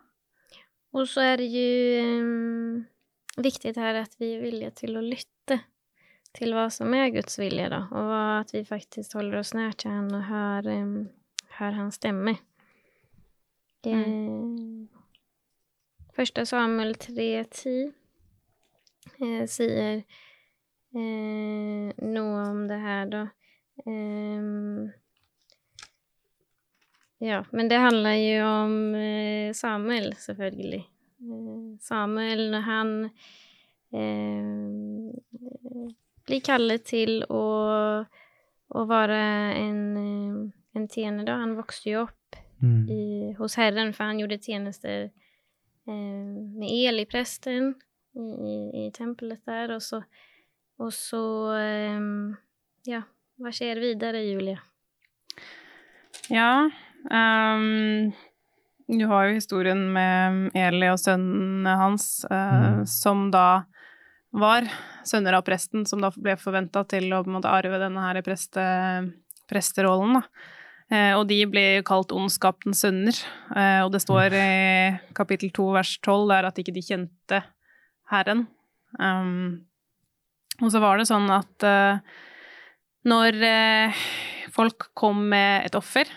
Og 0.93 1.09
så 1.09 1.25
er 1.33 1.41
det 1.41 1.49
jo 1.53 2.05
um, 2.23 2.81
viktig 3.41 3.75
her 3.77 4.03
at 4.03 4.17
vi 4.21 4.35
er 4.37 4.45
villige 4.45 4.73
til 4.83 4.97
å 4.97 5.05
lytte 5.05 5.63
til 6.37 6.55
hva 6.57 6.69
som 6.73 6.93
er 6.97 7.13
Guds 7.13 7.37
vilje, 7.41 7.69
da, 7.73 7.85
og 7.93 8.13
at 8.41 8.53
vi 8.55 8.65
faktisk 8.65 9.17
holder 9.19 9.41
oss 9.43 9.53
nær 9.57 9.77
til 9.77 9.93
han 9.93 10.09
og 10.17 10.25
hører, 10.29 10.85
um, 10.85 10.97
hører 11.59 11.79
hans 11.81 12.01
stemme. 12.01 12.37
Det 13.83 13.97
mm. 13.99 14.89
Første 16.13 16.45
Samuel 16.47 16.93
3.10 17.01 17.93
eh, 19.25 19.45
sier 19.49 20.03
eh, 20.93 22.03
noe 22.05 22.43
om 22.51 22.67
det 22.69 22.79
her, 22.83 23.07
da. 23.09 23.23
Ehm, 23.87 24.93
Ja, 27.23 27.45
men 27.55 27.69
det 27.71 27.79
handler 27.79 28.17
jo 28.19 28.47
om 28.49 28.73
eh, 28.99 29.53
Samuel, 29.55 30.11
selvfølgelig. 30.19 30.81
Eh, 31.23 31.61
Samuel, 31.85 32.49
når 32.51 32.65
han 32.67 32.91
eh, 33.95 35.13
blir 36.27 36.43
kallet 36.47 36.85
til 36.89 37.21
å, 37.31 37.45
å 38.73 38.85
være 38.91 39.21
en, 39.61 39.81
eh, 40.01 40.41
en 40.79 40.89
tjener, 40.91 41.25
da. 41.29 41.39
Han 41.45 41.57
vokste 41.61 41.95
jo 41.95 42.05
opp 42.09 42.19
Mm. 42.63 42.85
i, 42.95 43.33
hos 43.41 43.57
Herren, 43.59 43.89
for 43.91 44.07
han 44.07 44.21
gjorde 44.21 44.37
tjenester 44.39 45.09
eh, 45.11 45.91
med 45.91 46.69
Eli, 46.71 47.03
presten, 47.11 47.73
i, 48.15 48.23
i, 48.23 48.53
i 48.85 48.91
tempelet 48.95 49.41
der. 49.51 49.73
Og 49.75 49.83
så, 49.83 49.99
og 50.79 50.93
så 50.95 51.23
eh, 51.59 52.05
Ja, 52.87 53.01
hva 53.43 53.51
skjer 53.51 53.81
videre, 53.83 54.23
Julie? 54.23 54.61
Ja, 56.31 56.69
ehm, 57.11 58.13
du 58.93 59.05
har 59.09 59.29
jo 59.29 59.37
historien 59.39 59.93
med 59.93 60.51
Eli 60.59 60.89
og 60.93 61.01
sønnene 61.01 61.77
hans, 61.79 62.25
uh, 62.31 62.83
Mm. 62.83 62.87
som 62.87 63.31
da 63.31 63.65
var 64.33 64.65
sønner 65.05 65.37
av 65.37 65.45
presten, 65.45 65.87
som 65.87 66.01
da 66.01 66.11
ble 66.17 66.37
forventa 66.37 66.87
til 66.89 67.13
å 67.13 67.25
måte 67.25 67.51
arve 67.53 67.79
denne 67.79 68.01
her 68.01 68.23
preste, 68.23 69.13
presterollen. 69.49 70.21
Da. 70.21 70.23
Eh, 70.93 71.13
og 71.17 71.27
de 71.29 71.39
ble 71.49 71.65
kalt 71.89 72.13
ondskapens 72.13 72.83
sønner, 72.85 73.17
eh, 73.57 73.81
og 73.85 73.93
det 73.93 74.03
står 74.05 74.35
i 74.37 74.49
kapittel 75.17 75.53
2 75.55 75.69
vers 75.73 75.93
12 76.05 76.29
der 76.29 76.49
at 76.49 76.59
ikke 76.61 76.75
de 76.75 76.85
kjente 76.85 77.43
Herren. 78.13 78.47
Um, 78.99 79.65
og 80.61 80.69
så 80.73 80.83
var 80.83 81.01
det 81.01 81.09
sånn 81.09 81.31
at 81.33 81.65
uh, 81.65 82.03
når 83.09 83.39
eh, 83.49 84.03
folk 84.53 84.91
kom 84.95 85.25
med 85.33 85.65
et 85.65 85.79
offer, 85.79 86.09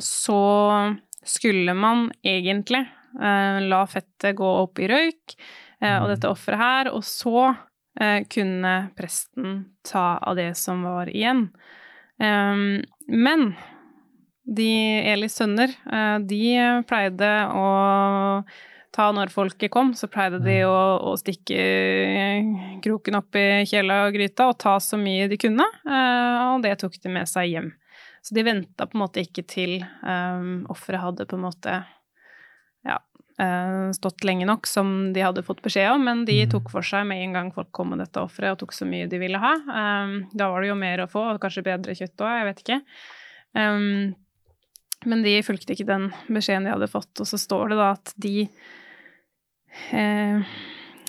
så 0.00 0.96
skulle 1.26 1.74
man 1.74 2.10
egentlig 2.24 2.86
eh, 3.22 3.60
la 3.60 3.86
fettet 3.86 4.36
gå 4.36 4.48
opp 4.62 4.78
i 4.78 4.88
røyk, 4.90 5.36
eh, 5.80 5.96
og 6.00 6.08
Mm. 6.08 6.12
dette 6.14 6.28
offeret 6.30 6.58
her, 6.58 6.90
og 6.92 7.02
så 7.04 7.56
eh, 8.00 8.24
kunne 8.28 8.90
presten 8.96 9.64
ta 9.82 10.18
av 10.22 10.36
det 10.36 10.56
som 10.56 10.82
var 10.82 11.06
igjen. 11.08 11.50
Eh, 12.20 12.82
men 13.08 13.54
de 14.46 14.70
Elis 15.10 15.34
sønner, 15.34 15.72
de 16.22 16.82
pleide 16.86 17.30
å 17.50 18.44
ta 18.94 19.08
når 19.12 19.32
folket 19.32 19.70
kom, 19.74 19.90
så 19.94 20.06
pleide 20.06 20.38
de 20.44 20.60
å, 20.64 20.76
å 21.02 21.16
stikke 21.18 21.58
kroken 22.84 23.18
opp 23.18 23.34
i 23.34 23.64
kjela 23.66 24.04
og 24.06 24.14
gryta 24.14 24.46
og 24.48 24.58
ta 24.62 24.76
så 24.78 24.96
mye 25.00 25.26
de 25.28 25.36
kunne, 25.40 25.66
og 25.84 26.62
det 26.62 26.76
tok 26.78 26.94
de 27.02 27.10
med 27.10 27.26
seg 27.26 27.50
hjem. 27.50 27.72
Så 28.26 28.34
de 28.34 28.42
venta 28.42 28.88
på 28.90 28.98
en 28.98 29.04
måte 29.04 29.22
ikke 29.22 29.44
til 29.46 29.76
um, 30.02 30.64
offeret 30.72 31.04
hadde 31.04 31.28
på 31.30 31.38
en 31.38 31.44
måte 31.44 31.76
ja, 32.86 32.96
uh, 33.38 33.92
stått 33.94 34.26
lenge 34.26 34.48
nok 34.48 34.66
som 34.66 35.12
de 35.14 35.22
hadde 35.22 35.44
fått 35.46 35.62
beskjed 35.62 35.92
om, 35.92 36.02
men 36.08 36.24
de 36.26 36.40
Mm. 36.42 36.50
tok 36.56 36.72
for 36.72 36.82
seg 36.82 37.06
med 37.06 37.22
en 37.22 37.36
gang 37.38 37.52
folk 37.54 37.70
kom 37.70 37.92
med 37.94 38.02
dette 38.02 38.18
offeret 38.18 38.56
og 38.56 38.64
tok 38.64 38.74
så 38.74 38.88
mye 38.88 39.06
de 39.06 39.20
ville 39.22 39.38
ha. 39.38 39.54
Um, 39.62 40.16
da 40.34 40.50
var 40.50 40.64
det 40.64 40.72
jo 40.72 40.78
mer 40.80 41.04
å 41.04 41.10
få, 41.10 41.22
og 41.34 41.40
kanskje 41.44 41.68
bedre 41.68 41.94
kjøtt 41.94 42.26
òg, 42.26 42.34
jeg 42.40 42.48
vet 42.50 42.64
ikke. 42.64 42.80
Um, 43.54 44.16
men 45.06 45.22
de 45.22 45.36
fulgte 45.46 45.76
ikke 45.76 45.86
den 45.86 46.08
beskjeden 46.26 46.66
de 46.66 46.72
hadde 46.74 46.90
fått, 46.90 47.12
og 47.20 47.28
så 47.30 47.38
står 47.38 47.70
det 47.70 47.78
da 47.78 47.92
at 47.94 48.12
de 48.16 48.48
eh, 49.92 50.56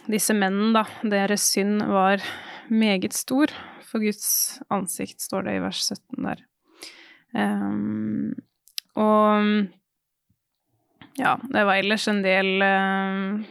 Disse 0.08 0.32
mennene, 0.32 0.70
da, 0.72 0.86
deres 1.04 1.44
synd 1.52 1.82
var 1.84 2.22
meget 2.72 3.12
stor 3.12 3.52
for 3.84 4.00
Guds 4.00 4.60
ansikt, 4.72 5.20
står 5.20 5.44
det 5.44 5.56
i 5.58 5.64
vers 5.66 5.82
17 5.84 6.24
der. 6.24 6.46
Um, 7.36 8.34
og 8.98 9.68
ja, 11.18 11.36
det 11.50 11.64
var 11.68 11.80
ellers 11.80 12.08
en 12.10 12.22
del 12.26 12.64
uh, 12.64 13.42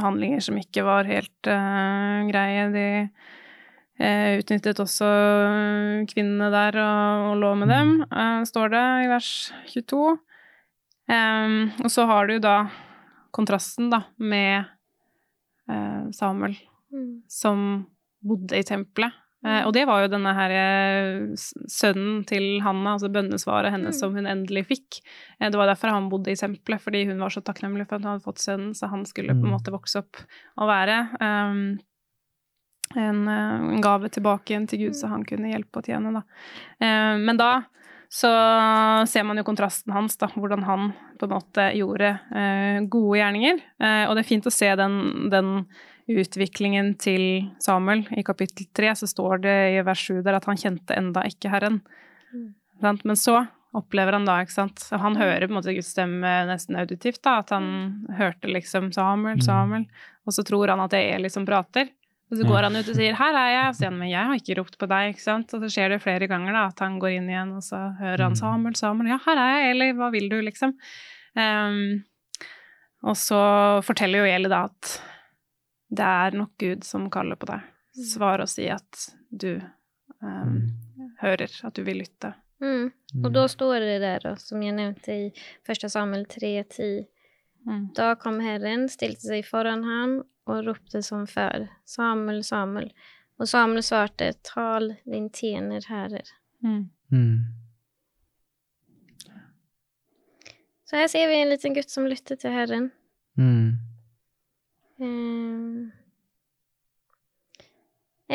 handlinger 0.00 0.44
som 0.44 0.58
ikke 0.60 0.84
var 0.86 1.08
helt 1.08 1.50
uh, 1.50 2.24
greie. 2.28 2.68
De 2.74 2.86
uh, 4.02 4.30
utnyttet 4.40 4.82
også 4.84 5.08
kvinnene 6.12 6.50
der 6.54 6.78
og, 6.82 7.30
og 7.32 7.42
lå 7.42 7.54
med 7.62 7.72
dem, 7.72 7.96
eh, 8.10 8.44
står 8.48 8.74
det 8.74 8.84
i 9.04 9.10
vers 9.12 9.32
22. 9.72 10.04
Um, 11.08 11.58
og 11.84 11.90
så 11.92 12.06
har 12.08 12.28
du 12.28 12.38
da 12.40 12.58
kontrasten, 13.34 13.90
da, 13.92 14.04
med 14.16 14.70
Samuel 16.14 16.54
Mm. 16.94 17.22
som 17.28 17.86
bodde 18.22 18.58
i 18.58 18.62
tempelet. 18.66 19.12
Eh, 19.44 19.62
og 19.66 19.72
det 19.76 19.84
var 19.86 20.02
jo 20.04 20.08
denne 20.08 20.32
her 20.34 20.50
eh, 20.56 21.34
sønnen 21.68 22.22
til 22.26 22.60
Hanna, 22.64 22.94
altså 22.96 23.10
bønnesvaret 23.12 23.70
hennes, 23.74 23.94
Mm. 23.94 24.00
som 24.00 24.14
hun 24.16 24.26
endelig 24.26 24.66
fikk. 24.70 25.00
Eh, 25.40 25.50
det 25.50 25.58
var 25.60 25.66
derfor 25.68 25.92
han 25.92 26.08
bodde 26.08 26.32
i 26.32 26.36
tempelet, 26.40 26.80
fordi 26.80 27.04
hun 27.10 27.20
var 27.20 27.28
så 27.34 27.42
takknemlig 27.44 27.86
for 27.88 27.96
at 27.96 28.02
hun 28.02 28.12
hadde 28.14 28.24
fått 28.24 28.40
sønnen, 28.40 28.72
så 28.74 28.88
han 28.88 29.04
skulle 29.04 29.34
på 29.36 29.44
en 29.44 29.50
Mm. 29.52 29.56
måte 29.58 29.74
vokse 29.74 29.98
opp 30.00 30.16
og 30.56 30.68
være 30.68 30.96
um, 31.20 31.78
en, 32.96 33.28
en 33.28 33.80
gave 33.82 34.08
tilbake 34.08 34.52
igjen 34.52 34.66
til 34.68 34.78
Gud, 34.86 34.94
så 34.96 35.08
han 35.08 35.24
kunne 35.24 35.50
hjelpe 35.50 35.80
og 35.80 35.84
tjene, 35.88 36.12
da. 36.14 36.22
Um, 36.80 37.24
men 37.26 37.36
da 37.40 37.52
så 38.14 38.30
ser 39.10 39.24
man 39.26 39.36
jo 39.40 39.42
kontrasten 39.42 39.90
hans, 39.92 40.16
da, 40.20 40.28
hvordan 40.28 40.62
han 40.68 40.92
på 41.18 41.26
en 41.26 41.32
måte 41.34 41.64
gjorde 41.74 42.12
uh, 42.30 42.84
gode 42.86 43.18
gjerninger. 43.18 43.58
Uh, 43.82 44.04
og 44.08 44.14
det 44.14 44.22
er 44.22 44.28
fint 44.28 44.46
å 44.46 44.52
se 44.54 44.68
den, 44.78 45.28
den 45.32 45.66
utviklingen 46.08 46.94
til 47.00 47.50
Samuel. 47.62 48.04
I 48.12 48.24
kapittel 48.26 48.66
tre 48.76 48.92
så 48.98 49.08
står 49.08 49.42
det 49.44 49.58
i 49.78 49.82
vers 49.86 50.02
sju 50.04 50.20
der 50.22 50.36
at 50.36 50.44
han 50.50 50.58
kjente 50.60 50.96
enda 50.96 51.24
ikke 51.28 51.52
Herren. 51.52 51.80
Mm. 52.34 52.54
Men 53.04 53.16
så 53.16 53.46
opplever 53.74 54.12
han 54.14 54.26
da, 54.28 54.36
ikke 54.44 54.54
sant 54.54 54.78
så 54.78 54.98
Han 55.02 55.16
hører 55.18 55.48
på 55.48 55.52
en 55.54 55.58
måte 55.58 55.74
Guds 55.74 55.90
stemme 55.94 56.30
nesten 56.46 56.76
auditivt, 56.78 57.22
da, 57.26 57.38
at 57.42 57.50
han 57.50 58.06
hørte 58.18 58.50
liksom 58.50 58.92
Samuel, 58.94 59.40
Mm. 59.40 59.46
Samuel, 59.46 59.86
og 60.26 60.32
så 60.36 60.44
tror 60.46 60.68
han 60.68 60.80
at 60.80 60.90
det 60.90 61.00
er 61.02 61.16
Eli 61.18 61.30
som 61.32 61.46
prater. 61.46 61.90
Og 62.30 62.38
så 62.38 62.46
går 62.48 62.62
han 62.66 62.76
ut 62.76 62.88
og 62.88 62.96
sier 62.96 63.14
'her 63.14 63.34
er 63.34 63.50
jeg', 63.52 63.68
og 63.68 63.74
så 63.74 63.78
sier 63.78 63.90
han 63.90 63.98
'men 63.98 64.10
jeg 64.10 64.26
har 64.26 64.34
ikke 64.34 64.56
ropt 64.58 64.78
på 64.78 64.86
deg', 64.88 65.08
ikke 65.14 65.20
sant. 65.20 65.54
Og 65.54 65.60
så 65.60 65.68
skjer 65.70 65.88
det 65.90 66.02
flere 66.02 66.26
ganger 66.26 66.52
da, 66.52 66.66
at 66.66 66.78
han 66.80 66.98
går 66.98 67.16
inn 67.16 67.28
igjen, 67.28 67.52
og 67.54 67.62
så 67.62 67.96
hører 67.98 68.22
han 68.22 68.32
Mm. 68.32 68.40
'Samuel, 68.40 68.74
Samuel', 68.74 69.08
'ja, 69.08 69.18
her 69.26 69.36
er 69.38 69.50
jeg, 69.54 69.70
Eli, 69.76 69.92
hva 69.92 70.10
vil 70.10 70.28
du', 70.28 70.42
liksom. 70.42 70.74
Um, 71.36 72.04
og 73.04 73.14
så 73.14 73.82
forteller 73.82 74.18
jo 74.24 74.24
Eli 74.24 74.48
da 74.48 74.64
at 74.64 75.00
det 75.94 76.04
er 76.04 76.36
nok 76.38 76.52
Gud 76.58 76.84
som 76.84 77.08
kaller 77.10 77.36
på 77.40 77.46
deg. 77.50 77.60
Svar 78.10 78.42
og 78.42 78.48
si 78.50 78.68
at 78.72 79.08
du 79.30 79.60
um, 80.22 80.70
Mm. 80.94 81.10
hører, 81.20 81.50
at 81.66 81.74
du 81.74 81.82
vil 81.82 81.98
lytte. 81.98 82.32
Mm. 82.62 82.90
Mm. 83.14 83.24
Och 83.24 83.32
då 83.32 83.48
står 83.48 83.80
det 83.80 83.98
der, 83.98 84.36
som 84.36 84.62
jeg 84.62 84.74
nevnte 84.74 85.12
i 85.12 85.32
1. 85.68 85.90
Samuel 85.90 86.24
3.10. 86.26 87.06
Mm. 87.66 87.88
Da 87.94 88.14
kom 88.14 88.40
Herren, 88.40 88.88
stilte 88.88 89.26
seg 89.26 89.44
foran 89.46 89.82
ham 89.84 90.14
og 90.46 90.66
ropte 90.66 91.02
som 91.02 91.26
før, 91.26 91.68
Samuel, 91.84 92.44
Samuel. 92.44 92.92
Og 93.38 93.48
Samuel 93.48 93.82
svarte, 93.82 94.32
tal 94.42 94.94
din 95.04 95.30
tjener, 95.30 95.82
herrer. 95.88 96.30
Mm. 96.62 96.90
Mm. 97.12 97.38
Så 100.84 100.96
her 100.96 101.08
ser 101.08 101.28
vi 101.28 101.40
en 101.42 101.48
liten 101.48 101.74
gutt 101.74 101.90
som 101.90 102.06
lytter 102.06 102.36
til 102.36 102.52
Herren. 102.54 102.90
Mm. 103.38 103.78
Eh, 105.00 105.90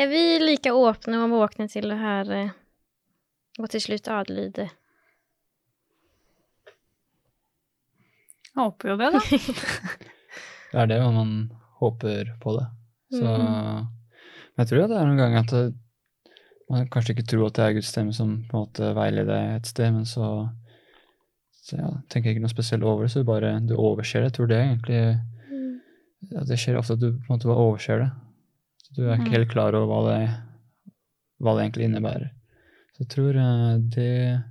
er 0.00 0.10
vi 0.10 0.22
like 0.42 0.72
åpne 0.72 1.22
og 1.24 1.32
våkne 1.32 1.68
til 1.72 1.88
det 1.90 1.98
her 2.00 2.32
eh, 2.36 2.52
og 3.60 3.70
til 3.72 3.84
slutt 3.84 4.10
adlyde? 4.12 4.68
Jeg 8.50 8.58
håper 8.58 8.92
jo 8.92 8.98
det, 9.00 9.12
da. 9.14 9.20
Det 10.70 10.78
er 10.78 10.86
det, 10.86 11.00
man 11.02 11.50
håper 11.80 12.28
på 12.38 12.52
det. 12.54 12.66
Så 13.10 13.26
mm. 13.26 13.86
Men 14.54 14.62
jeg 14.62 14.68
tror 14.70 14.84
det 14.86 14.98
er 15.00 15.08
noen 15.08 15.18
ganger 15.18 15.40
at 15.40 15.54
det, 15.54 15.62
man 16.70 16.86
kanskje 16.92 17.16
ikke 17.16 17.26
tror 17.32 17.48
at 17.48 17.56
det 17.56 17.64
er 17.64 17.74
Guds 17.74 17.90
stemme 17.90 18.14
som 18.14 18.36
på 18.46 18.54
en 18.54 18.62
måte 18.62 18.92
veileder 18.94 19.32
deg 19.32 19.56
et 19.56 19.70
sted, 19.70 19.90
men 19.90 20.06
så, 20.06 20.28
så 21.64 21.80
ja, 21.80 21.88
tenker 22.12 22.30
jeg 22.30 22.36
ikke 22.36 22.44
noe 22.44 22.52
spesielt 22.52 22.86
over 22.86 23.02
det, 23.02 23.10
så 23.10 23.24
du 23.24 23.26
bare 23.26 23.56
du 23.66 23.74
overser 23.74 24.22
det. 24.22 24.30
Jeg 24.30 24.36
tror 24.36 24.50
det 24.50 24.58
er 24.58 24.68
egentlig 24.68 25.00
Det 26.20 26.58
skjer 26.60 26.76
ofte 26.78 26.92
at 26.98 27.00
du 27.00 27.12
på 27.12 27.24
en 27.30 27.38
måte 27.38 27.48
bare 27.48 27.64
overser 27.64 27.98
det. 28.04 28.10
Så 28.84 28.94
du 28.96 29.02
er 29.08 29.14
ikke 29.16 29.24
Mhm. 29.30 29.32
helt 29.38 29.50
klar 29.50 29.74
over 29.74 29.86
hva 29.88 30.00
det, 30.10 30.30
hva 31.40 31.54
det 31.56 31.62
egentlig 31.64 31.88
innebærer. 31.88 32.30
Så 32.94 33.04
jeg 33.04 33.08
tror 33.08 33.36
eh, 33.40 33.78
det 33.96 34.42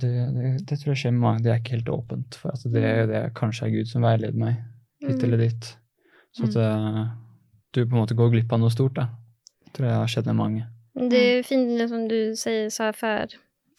det, 0.00 0.10
det, 0.34 0.50
det 0.68 0.78
tror 0.78 0.92
jeg 0.94 1.00
skjer 1.02 1.14
med 1.16 1.20
mange. 1.24 1.42
Det 1.42 1.50
er 1.52 1.58
ikke 1.62 1.74
helt 1.78 1.88
åpent 1.90 2.36
for 2.38 2.52
at 2.54 2.62
det, 2.70 2.84
det 3.10 3.22
kanskje 3.38 3.66
er 3.66 3.72
Gud 3.74 3.88
som 3.90 4.04
veileder 4.06 4.38
meg 4.38 4.56
hit 5.02 5.16
Mm. 5.18 5.24
eller 5.24 5.38
dit. 5.38 5.76
Så 6.36 6.44
at 6.48 6.56
eh, 6.56 7.04
du 7.74 7.84
på 7.86 7.94
en 7.96 8.02
måte 8.02 8.14
går 8.18 8.30
glipp 8.32 8.52
av 8.52 8.60
noe 8.60 8.70
stort, 8.70 8.94
da. 8.94 9.08
Det 9.64 9.72
tror 9.76 9.86
jeg 9.88 9.96
har 9.98 10.06
skjedd 10.12 10.26
med 10.26 10.36
mange. 10.38 10.64
Det 11.08 11.20
er 11.38 11.42
fint 11.46 11.68
det 11.78 11.88
som 11.90 12.06
du 12.10 12.16
sier, 12.38 12.68
sa 12.74 12.90
før, 12.92 13.34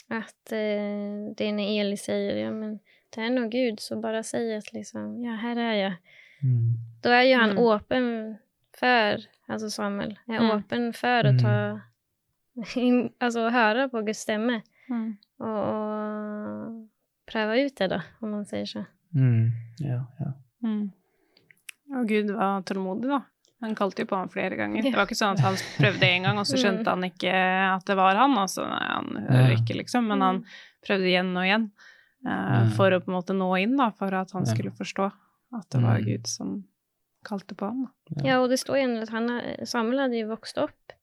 at 0.10 0.54
eh, 0.56 1.32
det 1.36 1.48
er 1.48 1.56
når 1.58 1.72
Eli 1.84 1.98
sier 2.00 2.38
ja 2.46 2.52
men 2.52 2.80
det 3.14 3.24
er 3.26 3.30
nå 3.36 3.48
Gud 3.52 3.80
så 3.84 3.98
bare 4.02 4.22
sier 4.24 4.58
at 4.58 4.72
liksom 4.74 5.24
ja 5.26 5.36
her 5.42 5.58
er 5.60 5.74
jag. 5.80 5.94
Mm. 6.44 6.74
Då 7.04 7.10
är 7.10 7.24
ju 7.24 7.36
han 7.36 7.50
Mm. 7.52 7.64
åpen 7.64 8.38
för, 8.80 9.20
alltså 9.48 9.70
Samuel, 9.70 10.20
är 10.28 10.34
Mm. 10.38 10.64
for 10.64 10.92
för 10.94 11.24
att 11.26 11.40
ta, 11.42 11.80
alltså 13.20 13.50
höra 13.50 13.90
på 13.90 14.02
Guds 14.02 14.20
stämme 14.20 14.62
Mm. 14.90 15.18
och, 15.40 15.48
och 15.70 16.88
pröva 17.32 17.58
ut 17.58 17.78
det 17.78 17.88
då, 17.88 18.02
om 18.20 18.32
man 18.32 18.46
säger 18.46 18.66
så. 18.66 18.86
Mm. 19.16 19.50
Ja, 19.80 20.06
ja. 20.20 20.34
Mm. 20.68 20.92
Og 22.00 22.08
Gud 22.08 22.32
var 22.32 22.62
tålmodig, 22.62 23.10
da. 23.10 23.22
Han 23.62 23.76
kalte 23.76 24.02
jo 24.02 24.08
på 24.08 24.16
ham 24.16 24.30
flere 24.30 24.56
ganger. 24.56 24.84
Det 24.84 24.96
var 24.96 25.04
ikke 25.06 25.18
sånn 25.20 25.34
at 25.36 25.42
han 25.44 25.56
prøvde 25.78 26.06
én 26.08 26.24
gang, 26.24 26.38
og 26.40 26.46
så 26.48 26.56
skjønte 26.58 26.90
han 26.94 27.04
ikke 27.04 27.32
at 27.76 27.86
det 27.90 27.96
var 28.00 28.16
han. 28.16 28.38
Altså, 28.40 28.64
nei, 28.70 28.86
han 28.88 29.26
hører 29.30 29.56
ikke, 29.58 29.76
liksom. 29.82 30.08
Men 30.08 30.22
han 30.24 30.38
prøvde 30.86 31.10
igjen 31.10 31.34
og 31.38 31.44
igjen 31.44 31.66
eh, 32.26 32.62
Mm. 32.64 32.72
for 32.78 32.92
å 32.92 33.00
på 33.04 33.10
en 33.12 33.18
måte 33.18 33.34
nå 33.36 33.50
inn, 33.62 33.76
da, 33.78 33.90
for 33.92 34.14
at 34.16 34.32
han 34.32 34.46
skulle 34.46 34.72
forstå 34.72 35.12
at 35.56 35.70
det 35.74 35.82
var 35.82 36.00
Mm. 36.00 36.06
Gud 36.06 36.28
som 36.28 36.64
kalte 37.26 37.56
på 37.56 37.66
ham. 37.66 37.88
Ja. 38.18 38.24
Ja, 38.26 38.40
og 38.42 38.50
det 38.50 38.60
står 38.60 38.78
igjen 38.78 38.98
at 39.02 39.10
han, 39.10 39.30
Samuel 39.68 40.00
hadde 40.06 40.20
jo 40.22 40.28
vokst 40.30 40.58
opp 40.58 40.94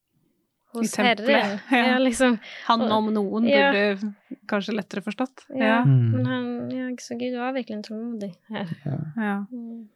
hos 0.75 0.95
Herren. 0.97 1.26
ja. 1.71 1.83
Ja, 1.93 1.99
liksom. 1.99 2.38
Han 2.67 2.83
om 2.93 3.11
noen 3.15 3.47
Ja. 3.49 3.73
burde 3.73 4.15
kanskje 4.49 4.75
lettere 4.76 5.03
forstått. 5.05 5.45
Ja, 5.55 5.83
Mm. 5.85 6.11
men 6.12 6.26
han, 6.26 6.71
ja, 6.71 6.88
så 7.00 7.19
Gud 7.19 7.37
var 7.37 7.53
verkligen 7.53 7.83
tålmodig 7.83 8.35
her. 8.49 8.67
ja. 8.85 8.99
ja. 9.17 9.37
Mm. 9.53 9.89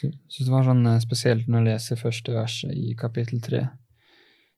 Så, 0.00 0.10
så 0.28 0.44
det 0.44 0.50
var 0.50 0.64
sånn 0.66 0.86
eh, 0.90 0.98
spesielt 0.98 1.46
når 1.48 1.58
jeg 1.64 1.66
leser 1.74 1.96
første 1.96 2.32
verset 2.34 2.72
i 2.74 2.94
kapittel 2.98 3.40
tre, 3.40 3.68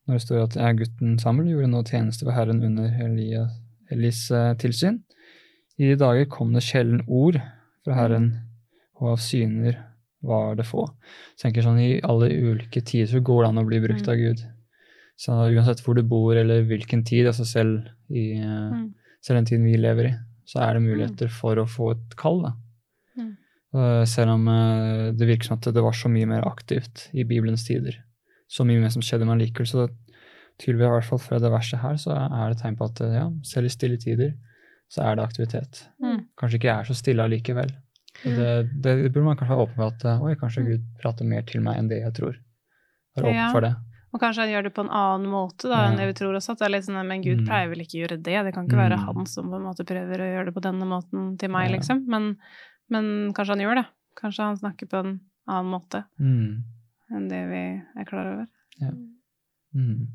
når 0.09 0.15
det 0.17 0.23
står 0.23 0.43
at 0.45 0.57
ja, 0.57 0.71
gutten 0.73 1.19
Samuel 1.19 1.51
gjorde 1.51 1.69
nå 1.73 1.83
tjeneste 1.85 2.25
for 2.25 2.33
Herren 2.33 2.63
under 2.65 2.89
Elias, 3.05 3.51
Elis 3.91 4.31
eh, 4.31 4.55
tilsyn. 4.57 5.03
I 5.79 5.91
de 5.93 5.97
dager 6.01 6.25
kom 6.33 6.55
det 6.57 6.63
sjelden 6.65 7.03
ord 7.07 7.37
fra 7.85 7.95
Herren, 7.99 8.31
og 9.01 9.13
av 9.15 9.19
syner 9.23 9.77
var 10.27 10.55
det 10.59 10.65
få. 10.67 10.87
Så 11.37 11.47
jeg 11.47 11.53
tenker 11.55 11.67
sånn, 11.69 11.81
I 11.81 12.01
alle 12.03 12.31
ulike 12.33 12.81
tider 12.83 13.07
så 13.13 13.21
går 13.23 13.43
det 13.45 13.49
an 13.49 13.59
å 13.63 13.67
bli 13.69 13.81
brukt 13.85 14.07
Mm. 14.07 14.13
av 14.13 14.17
Gud. 14.17 14.45
Så 15.17 15.33
uansett 15.55 15.81
hvor 15.85 15.95
du 15.95 16.03
bor 16.03 16.35
eller 16.37 16.63
hvilken 16.65 17.05
tid, 17.05 17.27
altså 17.27 17.45
selv 17.47 17.89
i 18.11 18.33
eh, 18.39 18.71
Mm. 18.73 18.95
selv 19.23 19.37
den 19.39 19.45
tiden 19.47 19.65
vi 19.65 19.77
lever 19.77 20.05
i, 20.11 20.15
så 20.47 20.61
er 20.63 20.75
det 20.75 20.83
muligheter 20.83 21.29
for 21.29 21.57
å 21.57 21.67
få 21.69 21.91
et 21.93 22.17
kall. 22.17 22.43
da. 22.43 22.53
Mm. 23.19 23.37
Selv 24.07 24.31
om 24.31 24.49
eh, 24.49 25.13
det 25.13 25.27
virker 25.29 25.45
som 25.45 25.59
at 25.59 25.69
det 25.75 25.83
var 25.83 25.93
så 25.93 26.09
mye 26.09 26.27
mer 26.27 26.43
aktivt 26.49 27.09
i 27.13 27.25
Bibelens 27.25 27.67
tider. 27.67 27.97
Så 28.49 28.65
mye 28.65 28.81
mer 28.81 28.89
som 28.91 29.03
skjedde 29.03 29.27
med 29.27 29.39
likevel. 29.41 29.67
Så 29.67 29.89
tydeligvis, 30.59 30.87
i 30.87 30.95
hvert 30.95 31.05
fall 31.05 31.19
fra 31.19 31.39
det 31.39 31.51
verset 31.53 31.81
her, 31.81 31.95
så 31.97 32.15
er 32.17 32.49
det 32.55 32.59
tegn 32.63 32.77
på 32.79 32.85
at 32.89 33.01
eh, 33.01 33.15
ja, 33.19 33.31
selv 33.43 33.67
i 33.67 33.69
stille 33.75 33.99
tider 33.99 34.35
så 34.89 35.03
er 35.03 35.17
det 35.17 35.25
aktivitet. 35.27 35.89
Mm. 36.01 36.27
Kanskje 36.39 36.55
ikke 36.61 36.73
er 36.81 36.85
så 36.85 36.95
stille 36.95 37.23
allikevel. 37.27 37.73
Det, 38.35 38.83
det, 38.83 39.13
burde 39.13 39.25
man 39.25 39.37
kanskje 39.37 39.55
være 39.57 39.67
åpen 39.67 39.77
for 39.77 39.87
at 39.93 40.05
eh, 40.05 40.23
oi, 40.23 40.35
kanskje 40.35 40.63
Mm. 40.63 40.69
Gud 40.71 40.83
prater 41.03 41.25
mer 41.25 41.43
til 41.47 41.61
meg 41.63 41.77
enn 41.79 41.89
det 41.89 42.01
jeg 42.03 42.13
tror. 42.15 42.35
Være 43.17 43.27
åpen 43.31 43.35
Ja. 43.35 43.51
for 43.53 43.61
det. 43.61 43.75
Og 44.15 44.21
kanskje 44.21 44.41
han 44.43 44.49
gjør 44.51 44.63
det 44.65 44.75
på 44.75 44.81
en 44.85 44.91
annen 44.91 45.29
måte 45.31 45.69
da, 45.69 45.87
enn 45.91 45.97
det 45.99 46.07
vi 46.09 46.13
tror 46.17 46.35
også. 46.35 46.53
At 46.53 46.59
det 46.59 46.65
er 46.67 46.71
litt 46.75 46.85
sånn, 46.87 47.07
men 47.07 47.23
Gud 47.23 47.39
Mm. 47.41 47.47
pleier 47.47 47.69
vel 47.69 47.79
ikke 47.85 47.97
å 47.99 48.03
gjøre 48.07 48.23
det. 48.23 48.45
Det 48.45 48.55
kan 48.55 48.67
ikke 48.67 48.77
være 48.81 48.97
Mm. 48.99 49.05
han 49.05 49.27
som 49.27 49.51
på 49.51 49.57
en 49.57 49.63
måte 49.63 49.85
prøver 49.85 50.17
å 50.19 50.31
gjøre 50.33 50.45
det 50.47 50.55
på 50.55 50.63
denne 50.63 50.87
måten 50.87 51.39
til 51.39 51.49
meg, 51.51 51.71
Ja. 51.71 51.77
liksom. 51.77 52.07
Men, 52.07 52.37
men 52.89 53.33
kanskje 53.35 53.55
han 53.57 53.61
gjør 53.61 53.75
det. 53.83 53.87
Kanskje 54.17 54.43
han 54.45 54.57
snakker 54.57 54.87
på 54.89 54.97
en 55.05 55.21
annen 55.49 55.71
måte 55.71 56.05
Mm. 56.19 56.63
enn 57.13 57.29
det 57.29 57.43
vi 57.51 57.83
er 58.01 58.05
klar 58.05 58.27
over. 58.33 58.47
Mm. 59.75 60.09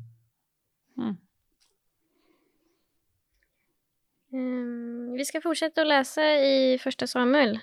Mm, 4.32 5.12
vi 5.16 5.24
skal 5.28 5.42
fortsette 5.44 5.82
å 5.84 5.88
lese 5.88 6.22
i 6.40 6.78
Første 6.82 7.06
Samuel. 7.10 7.58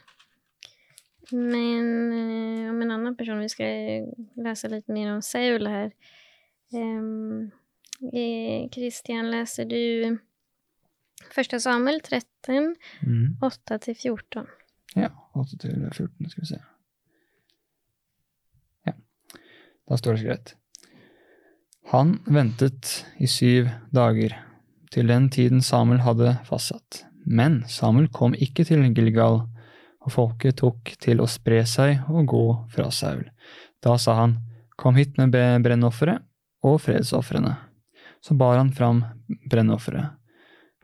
Men 1.32 2.12
eh, 2.14 2.70
om 2.70 2.82
en 2.82 2.92
annan 2.92 3.16
person, 3.18 3.40
vi 3.40 3.50
ska 3.50 3.64
läsa 4.36 4.68
lite 4.68 4.92
mer 4.92 5.14
om 5.14 5.22
Seul 5.22 5.68
här. 5.68 5.92
Eh, 8.14 8.70
Christian, 8.72 9.32
läser 9.32 9.66
du 9.66 10.18
första 11.32 11.60
Samuel 11.60 12.02
13, 12.02 12.76
Mm. 13.02 13.36
8-14? 13.42 14.48
Ja, 14.96 15.10
8 15.34 15.58
til 15.58 15.90
14, 15.94 16.30
skal 16.30 16.42
vi 16.42 16.46
se. 16.48 16.60
Ja, 18.86 18.94
da 19.90 19.98
står 19.98 20.12
det 20.12 20.20
skrevet. 20.20 20.56
Han 21.92 22.20
ventet 22.26 23.06
i 23.20 23.28
syv 23.28 23.70
dager, 23.92 24.34
til 24.92 25.08
den 25.08 25.30
tiden 25.30 25.62
Samuel 25.62 26.00
hadde 26.00 26.38
fastsatt. 26.46 27.04
Men 27.26 27.64
Samuel 27.68 28.08
kom 28.14 28.34
ikke 28.34 28.64
til 28.66 28.94
Gilgal, 28.96 29.42
og 30.06 30.14
folket 30.14 30.60
tok 30.62 30.94
til 31.02 31.22
å 31.22 31.28
spre 31.30 31.64
seg 31.68 32.06
og 32.10 32.30
gå 32.32 32.46
fra 32.74 32.90
Saul. 32.92 33.26
Da 33.84 33.98
sa 34.00 34.16
han, 34.22 34.38
kom 34.80 34.96
hit 34.96 35.18
med 35.20 35.34
brennofferet 35.36 36.24
og 36.64 36.80
fredsofrene. 36.84 37.56
Så 38.24 38.36
bar 38.36 38.58
han 38.60 38.72
fram 38.76 39.04
brennofferet. 39.52 40.16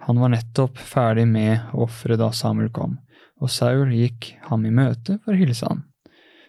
Han 0.05 0.19
var 0.19 0.31
nettopp 0.35 0.77
ferdig 0.77 1.25
med 1.27 1.73
offeret 1.73 2.19
da 2.19 2.29
Samuel 2.35 2.69
kom 2.75 2.99
og 3.41 3.51
Saul 3.51 3.91
gikk 3.93 4.33
ham 4.49 4.65
i 4.67 4.73
møte 4.73 5.19
for 5.23 5.33
å 5.33 5.39
hilse 5.39 5.67
ham. 5.67 5.83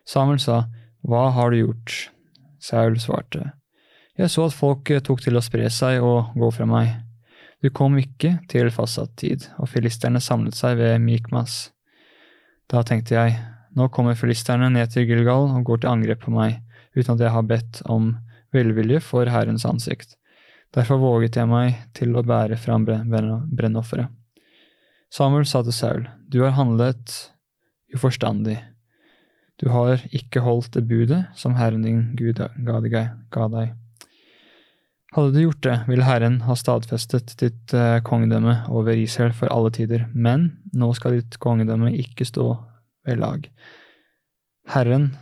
Samuel 0.06 0.40
sa, 0.42 0.66
Hva 1.06 1.30
har 1.34 1.50
du 1.50 1.60
gjort? 1.60 2.10
Saul 2.62 2.98
svarte, 2.98 3.52
Jeg 4.16 4.30
så 4.32 4.46
at 4.46 4.56
folk 4.56 4.88
tok 5.04 5.20
til 5.20 5.36
å 5.36 5.44
spre 5.44 5.68
seg 5.70 6.02
og 6.02 6.32
gå 6.34 6.50
fra 6.50 6.66
meg. 6.66 6.94
Du 7.62 7.68
kom 7.70 7.98
ikke 7.98 8.38
til 8.48 8.70
fastsatt 8.72 9.12
tid, 9.16 9.44
og 9.58 9.68
filisterne 9.68 10.20
samlet 10.20 10.56
seg 10.56 10.78
ved 10.78 11.00
Mikmas. 11.00 11.72
Da 12.66 12.82
tenkte 12.82 13.14
jeg, 13.14 13.36
nå 13.76 13.86
kommer 13.94 14.16
filisterne 14.18 14.68
ned 14.72 14.90
til 14.90 15.06
Gilgal 15.06 15.50
og 15.52 15.64
går 15.68 15.82
til 15.82 15.92
angrep 15.92 16.24
på 16.24 16.34
meg, 16.34 16.60
uten 16.96 17.14
at 17.14 17.22
jeg 17.22 17.34
har 17.34 17.46
bedt 17.46 17.82
om 17.92 18.14
velvilje 18.54 19.02
for 19.04 19.28
Herrens 19.30 19.66
ansikt. 19.68 20.16
Derfor 20.74 20.98
våget 21.00 21.38
jeg 21.38 21.48
meg 21.48 21.76
til 21.94 22.16
å 22.16 22.24
bære 22.26 22.58
fram 22.58 22.86
brenn- 22.88 23.06
brenn- 23.10 23.46
brennofferet. 23.54 24.10
Samuel 25.12 25.46
sa 25.46 25.62
til 25.62 25.72
Saul, 25.72 26.08
du 26.28 26.42
har 26.42 26.56
handlet 26.58 27.30
uforstandig. 27.94 28.58
Du 29.62 29.70
har 29.70 30.02
ikke 30.12 30.42
holdt 30.44 30.74
det 30.74 30.84
budet 30.88 31.22
som 31.38 31.54
Herren 31.56 31.86
din 31.86 32.16
Gud 32.18 32.42
ga 32.42 32.80
deg. 32.82 33.70
Hadde 35.16 35.32
du 35.32 35.40
gjort 35.40 35.62
det, 35.62 35.76
ville 35.88 36.04
Herren 36.04 36.42
ha 36.44 36.52
stadfestet 36.60 37.30
ditt 37.40 37.72
eh, 37.72 38.02
kongedømme 38.04 38.66
over 38.68 38.98
Israel 39.00 39.32
for 39.32 39.48
alle 39.48 39.70
tider, 39.72 40.02
men 40.12 40.50
nå 40.76 40.90
skal 40.98 41.16
ditt 41.16 41.38
kongedømme 41.40 41.88
ikke 41.96 42.26
stå 42.28 42.50
ved 43.08 43.22
lag. 43.22 43.46
Herren 44.68 45.14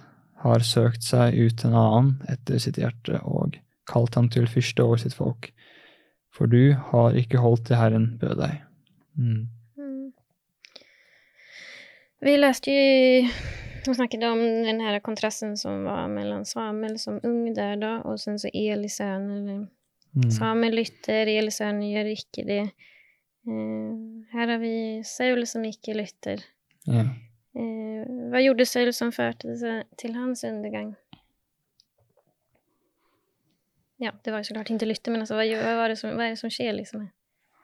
har 0.42 0.66
søkt 0.66 1.07
seg 1.07 1.38
ut 1.38 1.62
en 1.62 1.76
annen 1.78 2.09
etter 2.33 2.59
sitt 2.59 2.80
hjerte 2.83 3.20
og 3.22 3.54
kalt 3.87 4.18
ham 4.18 4.26
til 4.35 4.50
fyrste 4.50 4.83
over 4.83 4.98
sitt 4.98 5.14
folk. 5.14 5.52
For 6.35 6.50
du 6.50 6.74
har 6.90 7.14
ikke 7.14 7.38
holdt 7.44 7.68
det 7.70 7.78
Herren 7.78 8.16
bød 8.18 8.35
deg. 8.42 8.64
Mm. 9.14 9.46
Mm. 9.78 10.09
Vi 12.26 12.35
leste 12.42 12.74
jo 12.74 13.28
och 13.88 13.96
snakket 13.96 14.24
om 14.24 14.38
den 14.38 14.80
her 14.80 15.00
kontrasten 15.00 15.57
som 15.57 15.85
var 15.85 16.09
mellom 16.09 16.44
Samuel 16.44 16.98
som 16.98 17.20
ung 17.22 17.54
der, 17.54 17.76
da, 17.76 18.00
og 18.04 18.20
sen 18.20 18.38
så 18.38 18.48
Eli 18.48 18.88
söner. 18.88 19.66
Mm. 20.14 20.31
Samer 20.31 20.70
lytter, 20.72 21.27
Eli 21.27 21.50
gjør 21.50 22.11
ikke 22.12 22.44
det. 22.46 22.70
her 23.44 24.38
här 24.38 24.48
har 24.48 24.59
vi 24.59 25.03
Saul 25.05 25.46
som 25.46 25.64
ikke 25.64 25.94
lytter. 25.94 26.40
Ja. 26.87 27.00
Eh, 27.55 28.31
vad 28.33 28.42
gjorde 28.42 28.66
Saul 28.66 28.92
som 28.92 29.12
førte 29.12 29.57
til 29.59 29.83
till 29.96 30.14
hans 30.14 30.44
undergang? 30.44 30.94
Ja, 33.96 34.12
det 34.24 34.31
var 34.31 34.38
jo 34.38 34.44
så 34.44 34.55
klart 34.55 34.70
ikke 34.70 34.87
lytte, 34.87 35.11
men 35.11 35.20
altså, 35.20 35.35
hva, 35.38 35.44
hva, 35.46 35.77
var 35.79 35.88
det 35.88 35.98
som, 35.98 36.11
hva, 36.11 36.27
er 36.27 36.35
det 36.35 36.40
som 36.40 36.50
skjer, 36.50 36.72
liksom? 36.74 37.07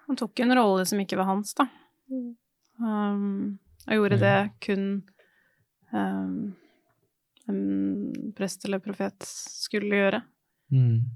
Han 0.07 0.17
tok 0.17 0.41
en 0.41 0.55
rolle 0.55 0.87
som 0.87 1.01
ikke 1.03 1.19
var 1.19 1.25
hans, 1.25 1.55
da. 1.55 1.67
Mm. 2.11 2.37
Um, 2.81 3.59
og 3.87 3.95
gjorde 3.95 4.17
Mm. 4.17 4.21
det 4.21 4.51
kun 4.61 5.03
um, 5.93 6.57
en 7.49 8.33
prest 8.37 8.65
eller 8.65 8.79
profet 8.79 9.27
skulle 9.27 9.97
gjøre. 9.97 10.23
Mm. 10.71 11.11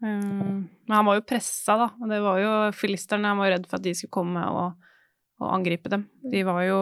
Um, 0.00 0.68
men 0.86 0.94
han 0.94 1.06
var 1.08 1.18
jo 1.18 1.24
pressa, 1.26 1.74
da. 1.80 1.88
Og 2.00 2.08
det 2.12 2.20
var 2.22 2.38
jo 2.42 2.52
filisterne. 2.76 3.32
Han 3.32 3.40
var 3.42 3.50
redd 3.56 3.66
for 3.66 3.80
at 3.80 3.86
de 3.86 3.94
skulle 3.98 4.14
komme 4.14 4.44
og, 4.46 4.76
og 5.42 5.52
angripe 5.56 5.90
dem. 5.90 6.06
De 6.32 6.44
var 6.46 6.62
jo, 6.68 6.78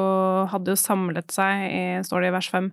hadde 0.52 0.74
jo 0.74 0.80
samlet 0.80 1.32
seg, 1.32 1.66
i, 1.70 1.82
står 2.06 2.24
det 2.26 2.30
i 2.32 2.36
vers 2.36 2.50
5, 2.52 2.70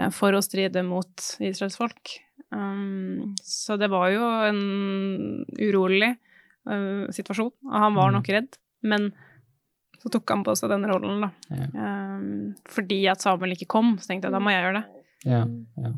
eh, 0.00 0.10
for 0.16 0.32
å 0.38 0.42
stride 0.44 0.82
mot 0.86 1.26
Israels 1.44 1.76
folk. 1.80 2.14
Um, 2.52 3.34
så 3.44 3.78
det 3.80 3.88
var 3.92 4.10
jo 4.12 4.24
en 4.48 4.62
urolig 5.56 6.10
uh, 6.68 7.08
situasjon, 7.12 7.52
og 7.68 7.76
han 7.86 7.94
var 7.96 8.10
Mm. 8.12 8.16
nok 8.18 8.28
redd. 8.34 8.58
Men 8.84 9.12
så 10.02 10.10
tok 10.10 10.28
han 10.34 10.42
på 10.44 10.56
seg 10.58 10.72
den 10.72 10.84
rollen, 10.90 11.20
da. 11.22 11.30
Ja. 11.54 11.68
Um, 12.18 12.54
fordi 12.68 13.04
at 13.12 13.22
Samuel 13.22 13.54
ikke 13.54 13.68
kom, 13.70 13.94
så 14.02 14.10
tenkte 14.10 14.26
jeg 14.28 14.34
da 14.34 14.40
må 14.42 14.50
jeg 14.50 14.64
gjøre 14.64 14.80
det. 14.80 15.04
Ja, 15.30 15.44
ja. 15.84 15.92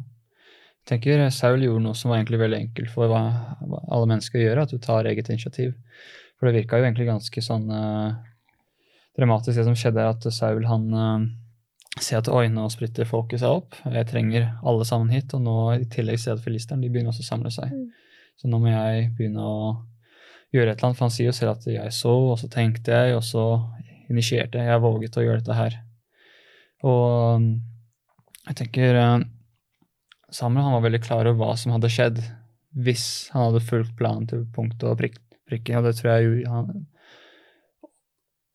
Tenker 0.88 1.23
Saul 1.33 1.64
gjorde 1.64 1.85
noe 1.87 1.97
som 1.97 2.11
var 2.11 2.20
egentlig 2.20 2.42
veldig 2.42 2.59
enkelt 2.66 2.92
for 2.92 3.09
hva, 3.09 3.23
hva 3.64 3.81
alle 3.88 4.11
mennesker 4.11 4.42
gjør, 4.42 4.64
at 4.64 4.75
du 4.75 4.81
tar 4.83 5.09
eget 5.09 5.31
initiativ. 5.33 5.73
For 6.37 6.49
det 6.49 6.59
virka 6.59 6.81
jo 6.81 6.85
egentlig 6.85 7.09
ganske 7.09 7.44
sånn 7.44 7.70
uh, 7.73 8.18
dramatisk, 9.16 9.57
det 9.57 9.64
som 9.68 9.79
skjedde, 9.79 10.03
er 10.03 10.12
at 10.12 10.29
Saul 10.35 10.66
han 10.68 10.87
uh, 10.92 11.25
ser 12.03 12.20
at 12.20 12.29
oi, 12.29 12.49
nå 12.53 12.66
splitter 12.73 13.09
folket 13.09 13.40
seg 13.40 13.62
opp, 13.62 13.79
jeg 13.87 14.11
trenger 14.11 14.51
alle 14.66 14.85
sammen 14.88 15.12
hit, 15.14 15.33
og 15.37 15.44
nå 15.47 15.57
i 15.79 15.88
tillegg 15.90 16.20
ser 16.20 16.35
jeg 16.35 16.40
at 16.40 16.47
filisteren 16.47 16.85
de 16.85 16.90
begynner 16.92 17.14
også 17.14 17.25
å 17.25 17.31
samle 17.31 17.53
seg. 17.55 17.73
Mm. 17.73 17.88
Så 18.40 18.51
nå 18.51 18.61
må 18.61 18.73
jeg 18.73 19.11
begynne 19.16 19.44
å 19.47 19.59
gjøre 20.55 20.73
et 20.73 20.79
eller 20.79 20.90
annet, 20.90 20.99
for 20.99 21.07
han 21.07 21.14
sier 21.14 21.31
jo 21.31 21.37
selv 21.37 21.55
at 21.55 21.68
jeg 21.70 21.94
så, 21.94 22.14
og 22.33 22.37
så 22.40 22.51
tenkte 22.51 22.92
jeg, 22.94 23.16
og 23.16 23.25
så 23.27 23.44
initierte 24.11 24.61
jeg, 24.61 24.68
jeg 24.68 24.83
våget 24.83 25.18
å 25.18 25.25
gjøre 25.25 25.42
dette 25.42 25.59
her. 25.59 25.79
Og 26.85 27.38
um, 27.38 27.47
jeg 28.44 28.59
tenker 28.59 28.99
eh, 29.01 29.14
Samuel 30.35 30.66
han 30.66 30.75
var 30.77 30.85
veldig 30.88 31.03
klar 31.05 31.29
over 31.31 31.38
hva 31.40 31.53
som 31.61 31.73
hadde 31.77 31.90
skjedd 31.94 32.18
hvis 32.85 33.05
han 33.31 33.44
hadde 33.49 33.62
fulgt 33.62 33.92
planen 33.99 34.27
til 34.27 34.40
punkt 34.55 34.83
og 34.83 34.97
prikk, 34.99 35.20
prikke, 35.47 35.77
og 35.79 35.85
det 35.87 35.92
tror 36.01 36.11
jeg 36.16 36.25
jo 36.27 36.51
han 36.51 36.73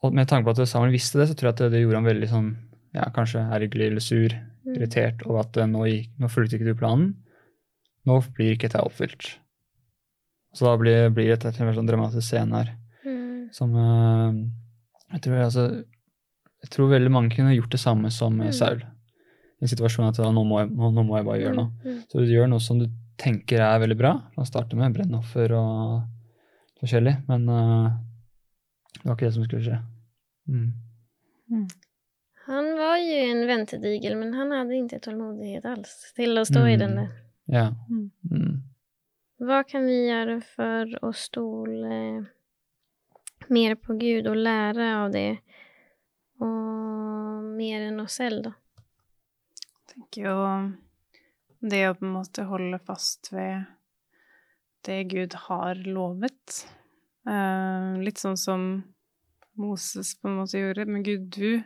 Og 0.03 0.13
med 0.15 0.27
tanke 0.31 0.47
på 0.47 0.53
at 0.55 0.67
Samuel 0.71 0.93
visste 0.95 1.19
det, 1.19 1.29
så 1.29 1.35
tror 1.35 1.49
jeg 1.49 1.55
at 1.57 1.71
det 1.73 1.81
gjorde 1.83 1.99
han 1.99 2.07
veldig 2.07 2.27
sånn 2.31 2.49
ja, 2.95 3.05
kanskje 3.15 3.43
ergerlig 3.47 3.89
eller 3.91 4.03
sur, 4.05 4.37
Mm. 4.69 4.73
irritert 4.75 5.21
over 5.25 5.39
at 5.45 5.55
eh, 5.57 5.65
nå, 5.71 5.85
gikk, 5.87 6.09
nå 6.19 6.27
fulgte 6.29 6.57
ikke 6.57 6.65
du 6.67 6.75
planen. 6.77 7.13
Nå 8.05 8.17
blir 8.35 8.51
ikke 8.53 8.67
dette 8.67 8.81
oppfylt. 8.83 9.29
Så 10.53 10.65
da 10.67 10.73
blir, 10.77 11.07
blir 11.15 11.31
det 11.31 11.45
en 11.47 11.71
sånn 11.77 11.87
dramatisk 11.87 12.27
scene 12.27 12.53
her 12.59 12.73
Mm. 13.07 13.47
som 13.55 13.71
eh, 13.79 14.35
jeg, 15.13 15.21
tror, 15.23 15.37
altså, 15.45 15.63
jeg 16.61 16.69
tror 16.75 16.91
veldig 16.91 17.11
mange 17.15 17.31
kunne 17.33 17.55
gjort 17.55 17.71
det 17.71 17.79
samme 17.79 18.11
som 18.11 18.35
Mm. 18.37 18.51
Saul. 18.53 18.83
I 19.59 19.65
en 19.67 19.71
situasjon 19.71 20.07
at 20.07 20.19
ja, 20.21 20.29
nå, 20.31 20.43
må 20.47 20.61
jeg, 20.61 20.71
nå, 20.71 20.91
nå 20.95 21.03
må 21.07 21.17
jeg 21.19 21.27
bare 21.27 21.41
gjøre 21.41 21.57
noe. 21.57 21.71
Mm. 21.83 21.99
Så 22.07 22.23
du 22.23 22.31
gjør 22.31 22.47
noe 22.51 22.63
som 22.63 22.79
du 22.79 22.87
tenker 23.19 23.63
er 23.63 23.81
veldig 23.81 23.97
bra. 23.99 24.13
Man 24.37 24.47
starter 24.47 24.69
starte 24.71 24.79
med 24.79 24.95
brennoffer 24.95 25.53
og 25.57 26.79
forskjellig, 26.79 27.17
men 27.27 27.43
uh, 27.51 27.89
det 28.95 29.03
var 29.03 29.17
ikke 29.17 29.27
det 29.27 29.33
som 29.35 29.47
skulle 29.47 29.65
skje. 29.65 29.79
Mm. 30.47 31.65
Han 32.47 32.71
var 32.79 32.95
jo 33.03 33.19
en 33.25 33.43
ventedigel, 33.49 34.15
men 34.21 34.31
han 34.37 34.55
hadde 34.55 34.79
ikke 34.79 35.01
tålmodighet 35.03 35.67
alls 35.67 35.97
til 36.15 36.39
å 36.39 36.47
stå 36.47 36.63
i 36.69 36.77
Mm. 36.77 36.81
den 36.85 36.95
der. 37.01 37.11
Ja. 37.51 37.65
Mm. 37.89 38.07
Mm. 38.31 38.55
Vad 39.49 39.67
kan 39.67 39.85
vi 39.85 39.99
gjøre 40.07 40.39
for 40.55 40.95
å 41.03 41.11
stole 41.15 41.99
mer 43.49 43.75
på 43.75 43.99
Gud 43.99 44.27
og 44.27 44.39
lære 44.39 44.93
av 45.03 45.11
det? 45.11 45.39
og 46.39 47.43
mer 47.59 47.87
enn 47.89 47.99
oss 48.03 48.17
selv, 48.19 48.43
da? 48.47 48.53
Tenker 49.99 50.29
jo 50.29 50.37
det 51.59 51.81
å 51.89 51.95
på 51.97 52.07
en 52.07 52.15
måte 52.15 52.45
holde 52.47 52.79
fast 52.87 53.33
ved 53.33 53.65
det 54.87 55.03
Gud 55.11 55.35
har 55.49 55.75
lovet. 55.83 56.63
Eh, 57.27 57.99
litt 57.99 58.21
sånn 58.21 58.37
som 58.39 58.69
Moses 59.59 60.13
på 60.15 60.29
en 60.29 60.37
måte 60.39 60.61
gjorde. 60.61 60.85
Men 60.87 61.03
Gud, 61.03 61.27
du, 61.35 61.59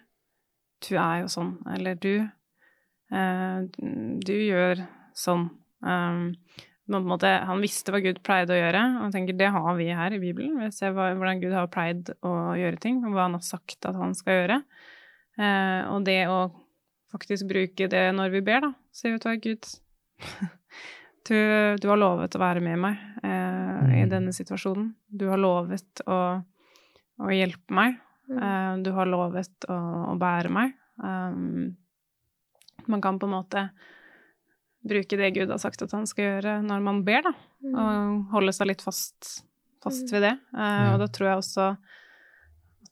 du 0.82 0.94
er 0.98 1.22
jo 1.22 1.30
sånn. 1.30 1.60
Eller 1.76 2.00
du, 2.02 2.26
eh, 3.14 3.60
du 3.70 4.34
gjør 4.34 4.82
sånn. 5.14 5.52
Eh, 5.86 6.26
måte, 6.90 7.30
han 7.46 7.62
visste 7.62 7.94
hva 7.94 8.02
Gud 8.02 8.24
pleide 8.26 8.58
å 8.58 8.60
gjøre, 8.60 8.82
og 8.98 9.06
jeg 9.06 9.16
tenker 9.20 9.38
det 9.38 9.54
har 9.54 9.78
vi 9.78 9.92
her 9.94 10.18
i 10.18 10.22
Bibelen. 10.24 10.58
Vi 10.58 10.74
ser 10.74 10.98
hvordan 10.98 11.40
Gud 11.44 11.54
har 11.54 11.70
pleid 11.72 12.16
å 12.26 12.34
gjøre 12.58 12.82
ting, 12.82 13.04
og 13.06 13.14
hva 13.14 13.30
han 13.30 13.38
har 13.38 13.46
sagt 13.46 13.86
at 13.86 13.96
han 14.00 14.18
skal 14.18 14.42
gjøre. 14.42 14.60
Eh, 15.38 15.80
og 15.94 16.10
det 16.10 16.24
å 16.34 16.42
faktisk 17.14 17.48
bruke 17.50 17.88
det 17.90 18.04
når 18.18 18.34
vi 18.34 18.42
ber, 18.46 18.66
da. 18.68 18.72
Si, 18.94 19.10
vet 19.14 19.22
du 19.24 19.30
hva, 19.30 19.36
Gud, 19.42 19.70
du, 21.30 21.38
du 21.80 21.88
har 21.92 22.00
lovet 22.02 22.36
å 22.36 22.42
være 22.42 22.64
med 22.66 22.82
meg 22.84 22.98
eh, 23.24 24.00
i 24.00 24.04
Mm. 24.04 24.10
denne 24.12 24.34
situasjonen. 24.36 24.90
Du 25.08 25.28
har 25.30 25.40
lovet 25.40 26.02
å, 26.10 26.18
å 27.24 27.30
hjelpe 27.32 27.74
meg. 27.78 27.96
Mm. 28.30 28.38
Eh, 28.40 28.74
du 28.84 28.92
har 28.98 29.08
lovet 29.10 29.68
å, 29.70 29.78
å 30.12 30.18
bære 30.20 30.50
meg. 30.52 30.74
Um, 31.04 31.74
man 32.90 33.02
kan 33.02 33.18
på 33.22 33.26
en 33.30 33.34
måte 33.38 33.64
bruke 34.84 35.16
det 35.18 35.32
Gud 35.38 35.50
har 35.54 35.62
sagt 35.64 35.82
at 35.86 35.94
han 35.96 36.06
skal 36.10 36.26
gjøre 36.28 36.58
når 36.66 36.82
man 36.84 37.04
ber, 37.08 37.24
da. 37.30 37.34
Mm. 37.64 37.76
Og 37.80 38.34
holde 38.36 38.54
seg 38.56 38.68
litt 38.74 38.84
fast, 38.84 39.44
fast 39.84 40.12
ved 40.12 40.26
det. 40.28 40.34
Eh, 40.58 40.90
Og 40.94 41.00
da 41.04 41.08
tror 41.08 41.30
jeg 41.32 41.42
også 41.44 41.68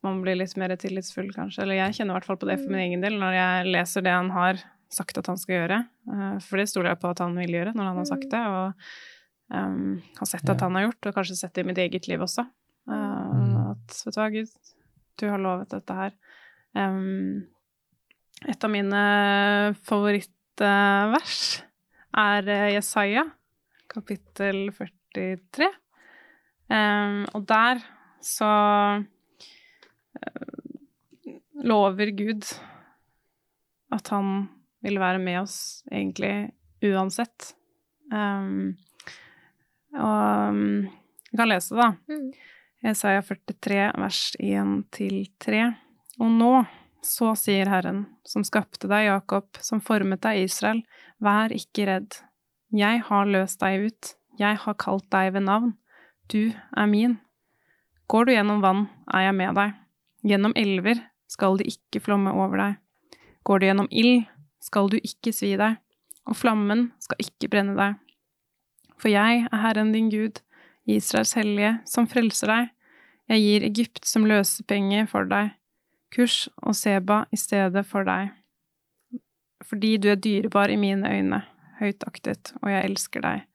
at 0.02 0.08
man 0.10 0.22
blir 0.24 0.40
litt 0.40 0.56
mer 0.58 0.74
tillitsfull, 0.82 1.30
kanskje. 1.36 1.62
Eller 1.62 1.78
jeg 1.78 2.00
kjenner 2.00 2.16
i 2.16 2.18
hvert 2.18 2.26
fall 2.32 2.40
på 2.42 2.48
det 2.50 2.58
for 2.58 2.74
min 2.74 2.82
egen 2.88 3.04
del 3.06 3.20
når 3.22 3.36
jeg 3.38 3.68
leser 3.76 4.06
det 4.06 4.14
han 4.18 4.32
har 4.34 4.58
sagt 4.92 5.20
at 5.22 5.30
han 5.30 5.38
skal 5.38 5.60
gjøre. 5.60 5.78
Eh, 6.10 6.38
For 6.42 6.58
det 6.58 6.66
stoler 6.72 6.90
jeg 6.96 7.02
på 7.04 7.12
at 7.14 7.22
han 7.24 7.38
vil 7.38 7.54
gjøre 7.54 7.76
når 7.78 7.86
han 7.92 8.00
har 8.02 8.08
sagt 8.10 8.28
det, 8.34 8.42
og 8.42 8.74
um, 9.54 10.02
har 10.18 10.28
sett 10.32 10.50
at 10.50 10.66
han 10.66 10.76
har 10.76 10.88
gjort, 10.90 11.08
og 11.12 11.16
kanskje 11.20 11.38
sett 11.38 11.54
det 11.56 11.64
i 11.64 11.70
mitt 11.70 11.80
eget 11.86 12.10
liv 12.12 12.22
også. 12.26 12.48
Eh, 12.90 13.08
Mm. 13.32 13.54
At 13.72 13.94
vet 14.04 14.16
du 14.16 14.20
hva, 14.20 14.30
Gud, 14.34 14.50
du 15.22 15.26
har 15.30 15.40
lovet 15.40 15.70
dette 15.72 15.96
her. 15.96 16.12
Um, 16.76 17.46
et 18.50 18.64
av 18.66 18.72
mine 18.74 19.04
favorittvers 19.88 21.38
er 22.18 22.50
eh, 22.52 22.68
Jesaja, 22.76 23.24
kapittel 23.92 24.66
43. 24.76 25.70
Um, 26.72 27.24
og 27.36 27.46
der 27.48 27.80
så 28.24 28.50
lover 31.64 32.12
Gud 32.18 32.46
at 33.92 34.08
han 34.14 34.48
vil 34.82 34.98
være 35.02 35.20
med 35.22 35.42
oss 35.44 35.84
egentlig 35.92 36.52
uansett. 36.82 37.52
Um, 38.12 38.78
og 39.94 40.50
um, 40.56 40.88
jeg 41.32 41.40
kan 41.40 41.52
lese, 41.52 41.78
da. 41.78 41.92
Mm. 42.12 42.32
Jesaja 42.82 43.22
43, 43.22 43.82
vers 44.02 44.22
1-3. 44.42 45.66
Og 46.22 46.32
nå, 46.34 46.54
så 47.06 47.34
sier 47.38 47.70
Herren, 47.70 48.06
som 48.28 48.46
skapte 48.48 48.90
deg, 48.90 49.08
Jakob, 49.10 49.60
som 49.62 49.84
formet 49.84 50.24
deg, 50.26 50.48
Israel, 50.48 50.82
vær 51.22 51.54
ikke 51.56 51.88
redd. 51.90 52.18
Jeg 52.74 53.04
har 53.08 53.30
løst 53.30 53.62
deg 53.62 53.88
ut, 53.92 54.14
jeg 54.40 54.60
har 54.64 54.80
kalt 54.82 55.08
deg 55.14 55.34
ved 55.36 55.46
navn. 55.46 55.76
Du 56.32 56.52
er 56.52 56.90
min. 56.90 57.20
Går 58.12 58.28
du 58.28 58.34
gjennom 58.34 58.64
vann, 58.64 58.88
er 59.14 59.30
jeg 59.30 59.38
med 59.38 59.60
deg. 59.60 59.81
Gjennom 60.24 60.54
elver 60.56 61.00
skal 61.32 61.58
de 61.58 61.66
ikke 61.72 62.02
flomme 62.04 62.34
over 62.34 62.60
deg. 62.60 62.78
Går 63.48 63.60
du 63.60 63.66
gjennom 63.66 63.90
ild, 63.90 64.28
skal 64.62 64.90
du 64.92 65.00
ikke 65.02 65.34
svi 65.34 65.56
deg, 65.58 65.80
og 66.30 66.38
flammen 66.38 66.92
skal 67.02 67.24
ikke 67.24 67.50
brenne 67.50 67.74
deg. 67.78 67.98
For 69.02 69.10
jeg 69.10 69.48
er 69.48 69.64
Herren 69.64 69.94
din 69.96 70.12
Gud, 70.14 70.44
Israels 70.86 71.34
hellige, 71.34 71.80
som 71.90 72.08
frelser 72.10 72.52
deg. 72.52 72.70
Jeg 73.32 73.42
gir 73.46 73.66
Egypt 73.66 74.06
som 74.06 74.28
løsepenge 74.30 75.08
for 75.10 75.26
deg, 75.30 75.56
Kurs 76.14 76.50
og 76.62 76.76
Seba 76.76 77.24
i 77.32 77.40
stedet 77.40 77.86
for 77.88 78.06
deg. 78.06 78.34
Fordi 79.66 79.96
du 80.02 80.10
er 80.12 80.20
dyrebar 80.20 80.70
i 80.70 80.78
mine 80.78 81.08
øyne, 81.08 81.42
høytaktet, 81.80 82.54
og 82.62 82.70
jeg 82.70 82.90
elsker 82.90 83.24
deg. 83.26 83.48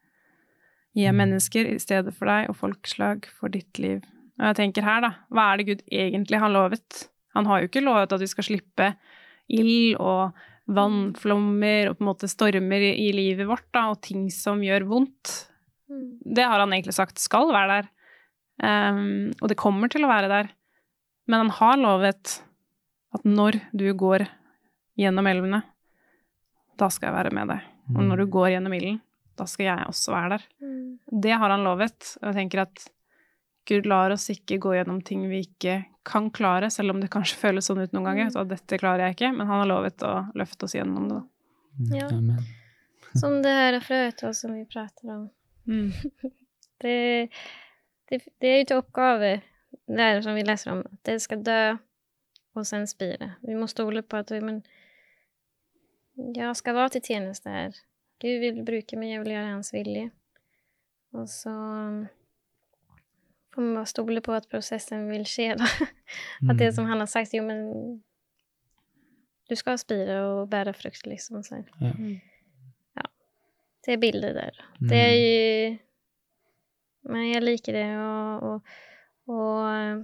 Gi 0.96 1.02
jeg 1.04 1.12
Mm. 1.12 1.18
mennesker 1.18 1.66
i 1.74 1.78
stedet 1.78 2.14
for 2.14 2.26
deg 2.26 2.48
og 2.48 2.56
folkeslag 2.56 3.26
for 3.38 3.48
ditt 3.48 3.78
liv. 3.78 4.02
Og 4.36 4.50
jeg 4.50 4.58
tenker 4.58 4.84
her, 4.84 5.04
da, 5.04 5.12
hva 5.32 5.50
er 5.50 5.60
det 5.60 5.68
Gud 5.68 5.84
egentlig 5.88 6.40
har 6.42 6.52
lovet? 6.52 7.06
Han 7.36 7.48
har 7.48 7.60
jo 7.62 7.70
ikke 7.70 7.84
lovet 7.84 8.12
at 8.12 8.22
vi 8.22 8.28
skal 8.30 8.46
slippe 8.46 8.90
ild 9.52 9.96
og 10.02 10.36
vannflommer 10.66 11.90
og 11.90 11.98
på 11.98 12.04
en 12.04 12.08
måte 12.08 12.30
stormer 12.30 12.82
i, 12.82 12.92
i 13.06 13.10
livet 13.14 13.48
vårt, 13.48 13.68
da, 13.74 13.86
og 13.92 14.00
ting 14.04 14.26
som 14.34 14.62
gjør 14.64 14.88
vondt. 14.90 15.34
Mm. 15.88 16.08
Det 16.36 16.46
har 16.46 16.60
han 16.60 16.74
egentlig 16.74 16.96
sagt 16.96 17.22
skal 17.22 17.52
være 17.54 17.78
der. 17.78 17.92
Um, 18.56 19.30
og 19.40 19.52
det 19.52 19.58
kommer 19.60 19.92
til 19.92 20.06
å 20.06 20.10
være 20.10 20.32
der. 20.32 20.50
Men 21.30 21.46
han 21.46 21.54
har 21.58 21.80
lovet 21.80 22.38
at 23.16 23.24
når 23.26 23.60
du 23.76 23.88
går 23.98 24.26
gjennom 24.98 25.28
elvene, 25.28 25.62
da 26.76 26.88
skal 26.92 27.10
jeg 27.10 27.18
være 27.18 27.34
med 27.36 27.52
deg. 27.54 27.72
Og 27.94 28.02
når 28.02 28.22
du 28.22 28.32
går 28.34 28.50
gjennom 28.56 28.74
ilden, 28.74 28.98
da 29.38 29.46
skal 29.48 29.68
jeg 29.68 29.88
også 29.90 30.12
være 30.14 30.36
der. 30.36 30.44
Mm. 30.64 31.20
Det 31.22 31.34
har 31.38 31.52
han 31.52 31.64
lovet. 31.64 31.98
Og 32.20 32.30
jeg 32.30 32.38
tenker 32.40 32.64
at 32.64 32.86
Gud 33.66 33.86
lar 33.86 34.14
oss 34.14 34.28
ikke 34.30 34.60
gå 34.62 34.76
gjennom 34.76 35.00
ting 35.02 35.24
vi 35.30 35.42
ikke 35.46 35.80
kan 36.06 36.30
klare, 36.30 36.70
selv 36.70 36.94
om 36.94 37.00
det 37.02 37.10
kanskje 37.10 37.38
føles 37.40 37.66
sånn 37.66 37.82
ut 37.82 37.94
noen 37.96 38.06
ganger. 38.06 38.30
at 38.38 38.50
dette 38.52 38.78
klarer 38.78 39.08
jeg 39.08 39.16
ikke, 39.16 39.32
men 39.34 39.48
han 39.48 39.64
har 39.64 39.70
lovet 39.70 40.04
å 40.06 40.12
løfte 40.38 40.68
oss 40.68 40.76
gjennom 40.78 41.08
det. 41.10 41.18
da. 41.18 41.96
Ja. 41.96 42.06
Amen. 42.14 42.44
Som 43.20 43.42
det 43.42 43.48
här 43.48 43.80
fröet 43.80 44.18
då 44.20 44.34
som 44.34 44.54
vi 44.54 44.64
prater 44.66 45.10
om. 45.10 45.30
Mm. 45.66 45.92
Det, 46.78 47.28
det, 48.08 48.18
det 48.38 48.48
er 48.48 48.58
jo 48.58 48.64
til 48.68 48.80
oppgave, 48.82 49.28
det 49.88 50.02
er 50.04 50.18
som 50.20 50.34
vi 50.36 50.42
leser 50.44 50.74
om, 50.74 50.82
at 50.84 50.98
det 51.08 51.14
skal 51.24 51.40
dø, 51.40 51.76
og 52.52 52.66
sen 52.68 52.84
spire. 52.84 53.30
Vi 53.40 53.56
må 53.56 53.64
stole 53.72 54.02
på 54.04 54.18
at 54.20 54.34
men, 54.44 54.58
jeg 56.36 56.56
skal 56.60 56.76
være 56.76 56.98
til 56.98 57.06
tjeneste 57.08 57.48
her. 57.48 57.78
Gud 58.20 58.44
vil 58.44 58.60
bruke 58.68 59.00
meg, 59.00 59.14
jeg 59.14 59.22
vil 59.24 59.32
gjøre 59.32 59.54
hans 59.54 59.72
vilje. 59.72 60.10
Og 61.16 61.24
så 61.32 61.56
får 63.56 63.64
man 63.64 63.74
bare 63.80 63.88
stole 63.90 64.20
på 64.22 64.34
at 64.36 64.46
prosessen 64.52 65.08
vil 65.10 65.24
skje. 65.26 65.54
Da. 65.58 65.66
At 66.52 66.58
det 66.60 66.68
som 66.76 66.86
han 66.86 67.00
har 67.02 67.08
sagt, 67.10 67.32
jo 67.34 67.42
men 67.42 68.02
du 69.50 69.54
skal 69.56 69.78
spire 69.78 70.18
og 70.26 70.50
bære 70.50 70.74
frukt, 70.76 71.06
liksom. 71.06 71.42
Så. 71.46 71.62
Ja. 71.80 71.92
Ja. 72.96 73.04
Det 73.86 73.94
er 73.94 74.00
bildet 74.02 74.34
der. 74.36 74.60
Det 74.80 74.98
er 74.98 75.14
jo 75.16 75.78
Men 77.08 77.28
jeg 77.32 77.42
liker 77.42 77.72
det 77.72 77.84
og, 78.02 78.42
og, 78.42 78.60
og 79.30 79.66
eh, 79.70 80.00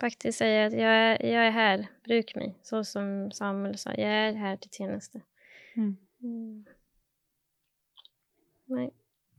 faktisk 0.00 0.38
si 0.38 0.44
at 0.44 0.72
jeg, 0.72 1.10
er- 1.12 1.26
jeg 1.28 1.46
er 1.46 1.50
her, 1.52 1.82
bruk 2.08 2.32
meg. 2.36 2.54
Så 2.64 2.80
som 2.88 3.30
Samuel 3.30 3.76
sa, 3.78 3.92
jeg 3.98 4.28
er 4.30 4.38
her 4.40 4.56
til 4.56 4.70
tjeneste. 4.70 5.20
Mm. 5.76 5.96
Mm. 6.24 6.64
Nei. 8.72 8.88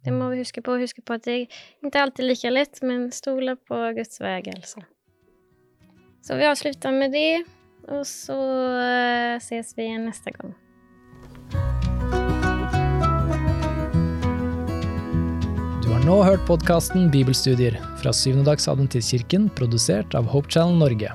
Det 0.08 0.14
må 0.16 0.30
vi 0.32 0.40
huske 0.40 0.62
på. 0.64 0.78
Huske 0.80 1.04
på 1.04 1.18
at 1.18 1.28
er 1.28 1.42
ikke 1.84 2.00
alltid 2.00 2.30
like 2.30 2.52
lett, 2.54 2.80
men 2.80 3.10
stole 3.12 3.58
på 3.68 3.80
Guds 3.98 4.22
vei, 4.24 4.40
altså. 4.54 4.86
Så 6.24 6.38
vi 6.40 6.48
avslutter 6.48 6.96
med 6.96 7.12
det, 7.12 7.44
og 7.92 8.06
så 8.08 8.38
eh, 8.80 9.36
ses 9.44 9.74
vi 9.76 9.90
igjen 9.90 10.08
neste 10.08 10.32
gang. 10.32 10.56
Du 15.84 15.92
har 15.92 16.08
nå 16.08 16.18
hørt 16.24 16.48
podkasten 16.48 17.12
Bibelstudier 17.12 17.76
fra 18.00 18.16
Syvendedagsadventistkirken, 18.16 19.52
produsert 19.60 20.16
av 20.16 20.28
Hope 20.32 20.52
Channel 20.52 20.80
Norge. 20.88 21.12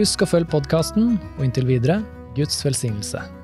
Husk 0.00 0.24
å 0.24 0.32
følge 0.32 0.52
podkasten, 0.56 1.18
og 1.36 1.44
inntil 1.44 1.68
videre 1.68 2.00
Guds 2.40 2.64
velsignelse. 2.64 3.43